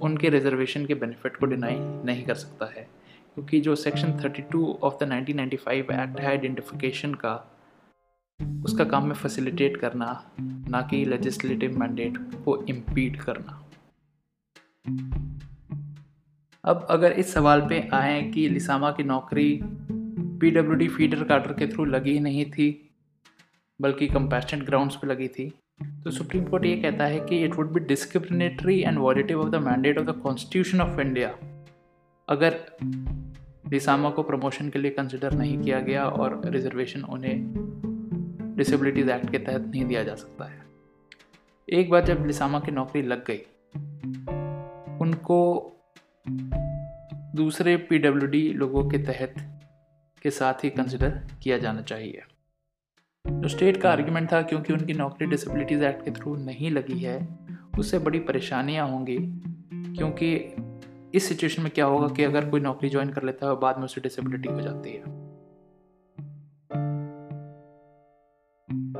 उनके 0.00 0.28
रिजर्वेशन 0.28 0.86
के 0.86 0.94
बेनिफिट 0.94 1.36
को 1.36 1.46
डिनाई 1.46 1.76
नहीं 1.78 2.24
कर 2.24 2.34
सकता 2.34 2.66
है। 2.66 2.88
क्योंकि 3.34 3.60
जो 3.60 3.76
सेक्शन 3.76 4.12
32 4.12 4.78
ऑफ़ 4.82 5.04
द 5.04 5.08
1995 5.08 5.90
एक्ट 5.90 6.20
है 6.20 6.26
आइडेंटिफिकेशन 6.26 7.14
का, 7.14 7.52
उसका 8.64 8.84
काम 8.84 9.06
में 9.06 9.14
फैसिलिटेट 9.14 9.76
करना, 9.76 10.30
ना 10.40 10.82
कि 10.82 11.04
लेजिस्लेटिव 11.04 11.78
मैंडेट 11.78 12.16
को 12.16 12.64
इम्पीड 12.64 13.16
करना। 13.16 13.62
अब 16.64 16.86
अगर 16.90 17.12
इस 17.12 17.32
सवाल 17.34 17.60
पे 17.60 17.88
आए 17.92 18.22
कि 18.22 18.48
लिसामा 18.48 18.90
की 18.90 19.02
नौकरी 19.02 19.60
पीडब्ल्यूडी 20.40 20.88
फीडर 20.88 21.24
कार्डर 21.24 21.52
के 21.52 21.66
थ्रू 21.66 21.84
लगी 21.84 22.18
नहीं 22.18 22.50
थी 22.50 22.85
बल्कि 23.80 24.06
कंपैशनेट 24.08 24.64
ग्राउंड्स 24.64 24.96
पे 24.96 25.06
लगी 25.06 25.28
थी। 25.28 25.48
तो 26.04 26.10
सुप्रीम 26.10 26.44
कोर्ट 26.44 26.64
ये 26.64 26.76
कहता 26.76 27.04
है 27.04 27.20
कि 27.20 27.44
it 27.44 27.54
would 27.54 27.72
be 27.72 27.80
discriminatory 27.80 28.80
and 28.80 28.98
violative 28.98 29.40
of 29.40 29.48
the 29.48 29.54
mandate 29.54 29.98
of 29.98 30.06
the 30.06 30.10
constitution 30.10 30.80
of 30.80 31.00
India 31.00 31.28
अगर 32.28 32.60
लिसामा 33.72 34.10
को 34.10 34.22
प्रमोशन 34.22 34.70
के 34.70 34.78
लिए 34.78 34.90
कंसिडर 34.90 35.32
नहीं 35.32 35.58
किया 35.62 35.80
गया 35.80 36.04
और 36.04 36.40
रिजर्वेशन 36.46 37.02
उन्हें 37.02 38.54
डिसेबिलिटीज़ 38.56 39.10
एक्ट 39.10 39.30
के 39.30 39.38
तहत 39.38 39.60
नहीं 39.60 39.84
दिया 39.84 40.02
जा 40.04 40.14
सकता 40.14 40.44
है। 40.44 40.60
एक 41.68 41.90
बार 41.90 42.04
जब 42.04 42.26
लिसामा 42.26 42.60
की 42.60 42.72
नौकरी 42.72 43.02
लग 43.02 43.24
गई, 43.26 43.40
उनको 45.00 45.72
दूसरे 47.34 47.76
पीडब्ल्यूडी 47.76 48.48
लोगों 48.52 48.88
के 48.88 48.98
तहत 48.98 49.34
के 50.22 50.30
साथ 50.30 50.64
ही 50.64 50.70
कंसिडर 50.70 51.20
किया 51.42 51.58
जाना 51.58 51.82
चाहिए। 51.82 52.22
जो 53.30 53.48
स्टेट 53.48 53.76
का 53.76 53.90
आर्ग्यूमेंट 53.90 54.32
था 54.32 54.42
क्योंकि 54.42 54.72
उनकी 54.72 54.92
नौकरी 54.92 55.26
डिसेबिलिटीज़ 55.26 55.84
एक्ट 55.84 56.04
के 56.04 56.10
थ्रू 56.10 56.36
नहीं 56.36 56.70
लगी 56.70 56.98
है, 56.98 57.28
उससे 57.78 57.98
बड़ी 57.98 58.18
परेशानियाँ 58.18 58.88
होंगी। 58.88 59.18
क्योंकि 59.96 60.56
इस 61.14 61.28
सिचुएशन 61.28 61.62
में 61.62 61.72
क्या 61.72 61.84
होगा 61.84 62.08
कि 62.08 62.22
अगर 62.22 62.50
कोई 62.50 62.60
नौकरी 62.60 62.88
ज्वाइन 62.88 63.08
कर 63.08 63.22
लेता 63.22 63.46
है 63.46 63.56
बाद 63.56 63.78
में 63.78 63.84
उसे 63.84 64.00
डिसेबिलिटी 64.00 64.48
हो 64.48 64.60
जाती 64.60 64.90
है। 64.90 65.26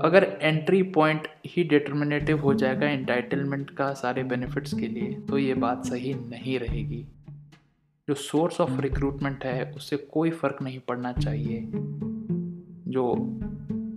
अगर 0.01 0.39
एंट्री 0.43 0.83
पॉइंट 0.83 1.29
ही 1.47 1.65
डिटर्मिनेटिव 1.65 2.41
हो 2.41 2.55
जाएगा 2.55 2.89
इंटाइटलमेंट 2.89 3.71
का 3.71 3.93
सारे 3.93 4.25
बेनिफिट्स 4.25 4.75
के 4.75 4.87
लिए 4.89 5.21
तो 5.21 5.39
ये 5.39 5.55
बात 5.55 5.85
सही 5.85 6.15
नहीं 6.15 6.59
रहेगी। 6.59 7.07
जो 8.09 8.15
सोर्स 8.15 8.61
ऑफ़ 8.61 8.81
रिक्रूटमेंट 8.81 9.45
है, 9.45 9.73
उससे 9.73 9.97
कोई 9.97 10.31
फ़र्क 10.31 10.63
नहीं 10.63 10.81
पड़ना 10.81 11.13
चाहिए। 11.13 11.69
जो 12.89 13.15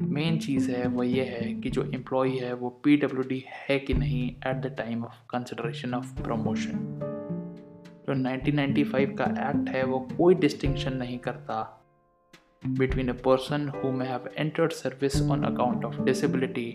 मेन 0.09 0.37
चीज़ 0.39 0.71
है 0.71 0.87
वो 0.87 1.03
ये 1.03 1.23
है 1.23 1.53
कि 1.53 1.69
जो 1.69 1.83
एम्प्लॉय 1.83 2.29
है 2.29 2.53
वो 2.53 2.69
पी 2.83 2.97
डब्ल्यू 2.97 3.23
डी 3.23 3.43
है 3.47 3.79
कि 3.79 3.93
नहीं 3.93 4.29
at 4.47 4.55
the 4.55 4.75
time 4.77 5.03
of 5.05 5.15
consideration 5.29 5.93
of 5.93 6.21
promotion 6.23 6.71
जो 8.07 8.15
1995 8.15 9.17
का 9.17 9.25
एक्ट 9.49 9.69
है 9.69 9.83
वो 9.83 9.99
कोई 10.17 10.35
डिस्टिंक्शन 10.35 10.93
नहीं 10.93 11.17
करता 11.17 11.61
between 12.67 13.09
a 13.09 13.13
person 13.13 13.69
who 13.69 13.91
may 13.91 14.05
have 14.05 14.29
entered 14.37 14.71
service 14.71 15.21
on 15.21 15.43
account 15.43 15.85
of 15.85 16.01
disability 16.01 16.67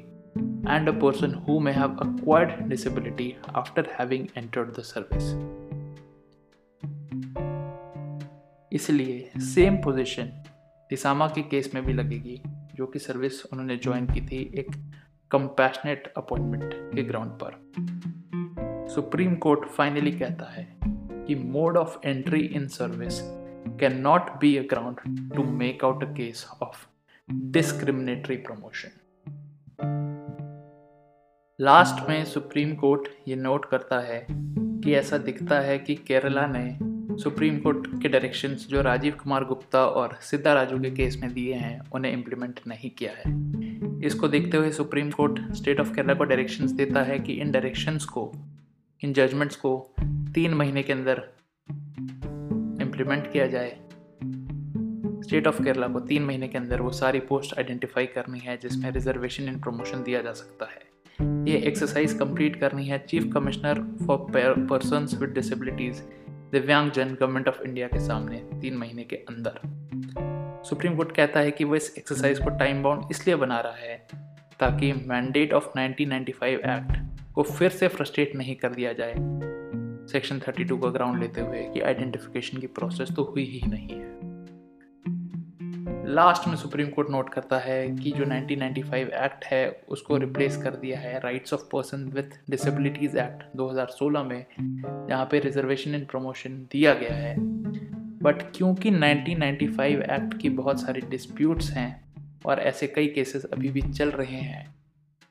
and 0.69 0.89
a 0.89 0.93
person 0.93 1.35
who 1.35 1.61
may 1.61 1.73
have 1.73 1.97
acquired 2.01 2.69
disability 2.69 3.35
after 3.55 3.89
having 4.01 4.27
entered 4.37 4.69
the 4.69 4.83
service 4.85 5.33
इसलिए 8.73 9.31
same 9.45 9.77
position 9.77 10.31
Lisamma 10.91 11.27
के 11.29 11.43
case 11.43 11.71
में 11.75 11.85
भी 11.85 11.93
लगेगी। 11.93 12.43
जो 12.75 12.87
कि 12.87 12.99
सर्विस 12.99 13.47
उन्होंने 13.47 13.77
ज्वाइन 13.77 14.07
की 14.07 14.21
थी 14.21 14.53
एक 14.55 14.71
कंपैशनेट 15.31 16.13
अपॉइंटमेंट 16.17 16.75
के 16.95 17.03
ग्राउंड 17.03 17.31
पर। 17.31 17.75
सुप्रीम 18.95 19.35
कोर्ट 19.35 19.69
फाइनली 19.69 20.13
कहता 20.13 20.53
है 20.53 20.77
कि 21.27 21.35
mode 21.35 21.77
of 21.77 21.99
entry 22.05 22.41
in 22.41 22.67
service 22.69 23.21
can 23.81 24.01
not 24.01 24.23
be 24.23 24.57
a 24.57 24.63
ground 24.63 24.97
to 25.35 25.45
make 25.45 25.85
out 25.85 26.05
a 26.05 26.07
case 26.07 26.47
of 26.63 26.87
discriminatory 27.33 28.37
promotion 28.37 29.01
last 31.61 32.09
में 32.09 32.25
सुप्रीम 32.25 32.75
कोर्ट 32.75 33.09
ये 33.29 33.37
नोट 33.37 33.65
करता 33.65 34.01
है 34.01 34.27
कि 34.31 34.95
ऐसा 34.95 35.19
दिखता 35.19 35.61
है 35.61 35.79
कि 35.79 35.95
केरला 35.95 36.47
ने 36.47 36.94
सुप्रीम 37.19 37.59
कोर्ट 37.59 37.87
के 38.03 38.09
डायरेक्शंस 38.09 38.67
जो 38.69 38.83
राजीव 38.83 39.13
कुमार 39.23 39.45
गुप्ता 39.45 39.87
और 39.87 40.19
सिद्धा 40.21 40.53
राजू 40.53 40.79
के 40.79 40.91
केस 40.91 41.19
में 41.23 41.33
दिए 41.35 41.55
हैं, 41.55 41.81
उन्हें 41.93 42.13
इम्प्लीमेंट 42.13 42.61
नहीं 42.67 42.91
किया 42.91 43.13
है। 43.13 44.03
इसको 44.07 44.29
देखते 44.29 44.57
हुए 44.57 44.71
supreme 44.71 45.11
court 45.11 45.53
state 45.55 45.81
of 45.81 45.95
Kerala 45.95 46.15
को 46.15 46.25
डायरेक्शंस 46.25 46.71
देता 46.71 47.03
है 47.03 47.19
कि 47.19 47.33
इन 47.33 47.51
डायरेक्शंस 47.51 48.05
को, 48.05 48.33
इन 49.03 49.13
जजमेंट्स 49.13 49.57
को 49.57 49.95
तीन 50.35 50.55
महीने 50.55 50.83
के 50.83 50.93
अंदर 50.93 51.23
इम्प्लीमेंट 52.83 53.33
किया 53.33 53.47
जाए। 53.47 53.77
स्टेट 55.25 55.47
ऑफ़ 55.47 55.63
केरला 55.63 55.89
को 55.89 56.01
तीन 56.01 56.23
महीने 56.23 56.49
के 56.49 56.59
अंदर 56.59 56.81
वो 56.81 56.91
सारी 56.91 57.21
पोस्ट 57.21 57.59
आइडेंटिफाई 57.59 58.07
करनी 58.07 58.39
है, 58.39 58.57
जिसमें 58.57 58.91
रिजर्वेशन 58.91 59.45
इन 59.45 59.61
प्रमोशन 59.61 60.03
दिया 60.03 60.23
जा 60.23 60.33
सकता 60.33 60.67
है। 60.67 60.95
ये 61.49 61.57
एक्सरसाइज 61.59 62.13
कंप्लीट 62.13 62.57
करनी 62.57 62.87
है 62.87 62.99
chief 62.99 63.31
commissioner 63.35 63.75
for 64.07 64.19
person 64.69 65.09
with 65.21 65.31
disabilities 65.31 66.03
दिव्यांग 66.55 66.91
जन 66.91 67.15
गवर्नमेंट 67.21 67.49
ऑफ़ 67.49 67.63
इंडिया 67.63 67.87
के 67.87 68.01
सामने 68.01 68.37
तीन 68.61 68.77
महीने 68.77 69.05
के 69.05 69.17
अंदर। 69.17 69.61
सुप्रीम 70.65 70.97
कोर्ट 70.97 71.13
कहता 71.13 71.41
है 71.41 71.51
कि 71.51 71.65
वह 71.65 71.77
इस 71.77 71.95
एक्सरसाइज 71.99 72.39
को 72.39 72.51
टाइम 72.51 72.83
बाउंड 72.83 73.05
इसलिए 73.11 73.37
बना 73.37 73.61
रहा 73.61 73.75
है 73.75 74.07
ताकि 74.61 74.93
मैंडेट 74.93 75.53
ऑफ़ 75.53 75.67
1995 75.79 76.61
एक्ट 76.71 76.97
को 77.35 77.43
फिर 77.43 77.71
से 77.71 77.89
फ्रस्ट्रेट 77.89 78.37
नहीं 78.37 78.57
कर 78.57 78.69
दिया 78.69 78.93
जाए। 78.93 79.15
सेक्शन 80.13 80.41
32 80.41 80.83
का 80.83 80.89
ग्राउंड 80.91 81.21
लेते 81.21 81.41
हुए 81.41 81.63
कि 81.63 81.81
आइडेंटिफिकेशन 81.81 82.59
की 82.59 82.67
प्रोसेस 82.67 83.09
तो 83.17 83.25
हुई 83.25 83.45
ही 83.45 83.71
नहीं 83.71 83.89
है। 83.89 84.14
लास्ट 86.07 86.49
में 86.49 86.57
सुप्रीम 86.57 86.89
कोर्ट 86.89 87.11
नोट 87.11 87.29
करता 87.29 87.59
है 87.59 87.97
कि 87.97 88.11
जो 88.11 88.25
1995 88.25 89.13
एक्ट 89.13 89.45
है 89.45 89.83
उसको 89.89 90.17
रिप्लेस 90.17 90.57
कर 90.57 90.71
दिया 90.71 90.99
है 90.99 91.21
rights 91.21 91.55
of 91.55 91.61
person 91.61 92.05
with 92.05 92.51
disabilities 92.51 93.19
act 93.19 93.57
2016 93.57 94.25
में 94.25 94.47
जहाँ 95.09 95.29
पे 95.31 95.39
रिजर्वेशन 95.41 95.95
इन 95.95 96.05
प्रमोशन 96.05 96.69
दिया 96.73 96.95
गया 96.95 97.15
है। 97.15 97.35
बट 98.23 98.43
क्योंकि 98.57 98.91
1995 98.91 100.03
एक्ट 100.03 100.41
की 100.41 100.49
बहुत 100.49 100.81
सारी 100.81 101.01
डिस्प्यूट्स 101.01 101.71
हैं 101.71 102.05
और 102.47 102.61
ऐसे 102.61 102.87
कई 102.87 103.07
केसेस 103.07 103.45
अभी 103.45 103.69
भी 103.69 103.83
चल 103.83 104.11
रहे 104.11 104.41
हैं 104.41 104.75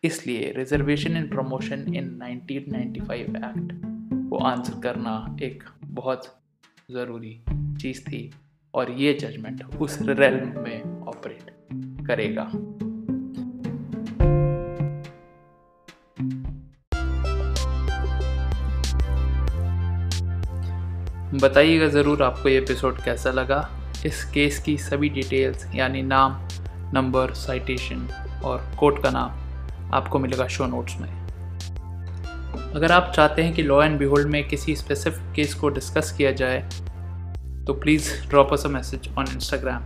इसलिए 0.04 0.54
reservation 0.58 1.18
in 1.18 1.28
promotion 1.28 1.96
in 1.96 2.20
1995 2.22 3.36
act 3.36 3.82
को 4.30 4.38
आंसर 4.38 4.80
करना 4.80 5.38
एक 5.44 5.64
बहुत 5.84 6.40
ज़रूरी 6.92 7.42
चीज़ 7.82 8.02
थी। 8.02 8.32
और 8.74 8.92
ये 8.92 9.14
जजमेंट 9.14 9.64
उस 9.82 9.98
रेलम 10.02 10.62
में 10.62 11.02
ऑपरेट 11.08 11.52
करेगा। 12.08 12.44
बताइएगा 21.40 21.88
ज़रूर 21.88 22.24
आपको 22.24 22.50
ये 22.50 22.58
एपिसोड 22.58 23.04
कैसा 23.04 23.32
लगा। 23.32 23.70
इस 24.06 24.24
केस 24.26 24.60
की 24.60 24.78
सभी 24.78 25.10
डिटेल्स 25.10 25.66
यानी 25.76 26.02
नाम 26.02 26.40
नंबर 26.94 27.34
साइटेशन 27.34 28.08
और 28.46 28.66
कोर्ट 28.80 29.02
का 29.04 29.10
नाम 29.10 29.92
आपको 29.94 30.20
मिलेगा 30.20 30.48
शो 30.48 30.66
नोट्स 30.66 30.98
में। 31.00 31.10
अगर 32.76 32.92
आप 32.92 33.12
चाहते 33.16 33.44
हैं 33.44 33.54
कि 33.54 33.64
लॉ 33.64 33.84
एंड 33.84 33.98
बिहोल्ड 34.00 34.28
में 34.28 34.48
किसी 34.48 34.76
स्पेसिफिक 34.76 35.34
केस 35.36 35.54
को 35.54 35.70
डिस्कस 35.70 36.12
किया 36.18 36.32
जाए 36.32 36.70
तो 37.68 37.74
please 37.74 38.10
drop 38.30 38.54
us 38.54 38.66
a 38.66 38.70
message 38.70 39.08
on 39.18 39.26
Instagram 39.34 39.84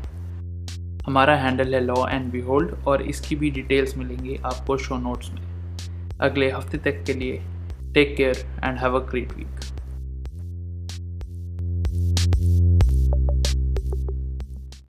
हमारा 1.05 1.35
हैंडल 1.35 1.75
है 1.75 1.81
लॉ 1.81 2.07
एंड 2.09 2.31
बी 2.31 2.39
होल्ड 2.41 2.71
और 2.87 3.01
इसकी 3.01 3.35
भी 3.35 3.49
डिटेल्स 3.51 3.97
मिलेंगी 3.97 4.35
आपको 4.45 4.77
शो 4.77 4.97
नोट्स 4.97 5.31
में। 5.31 5.41
अगले 6.19 6.49
हफ़्ते 6.51 6.77
तक 6.77 7.03
के 7.07 7.13
लिए 7.13 7.41
take 7.93 8.15
care 8.17 8.37
and 8.63 8.79
have 8.79 8.99
a 8.99 9.05
great 9.09 9.33
week 9.33 9.76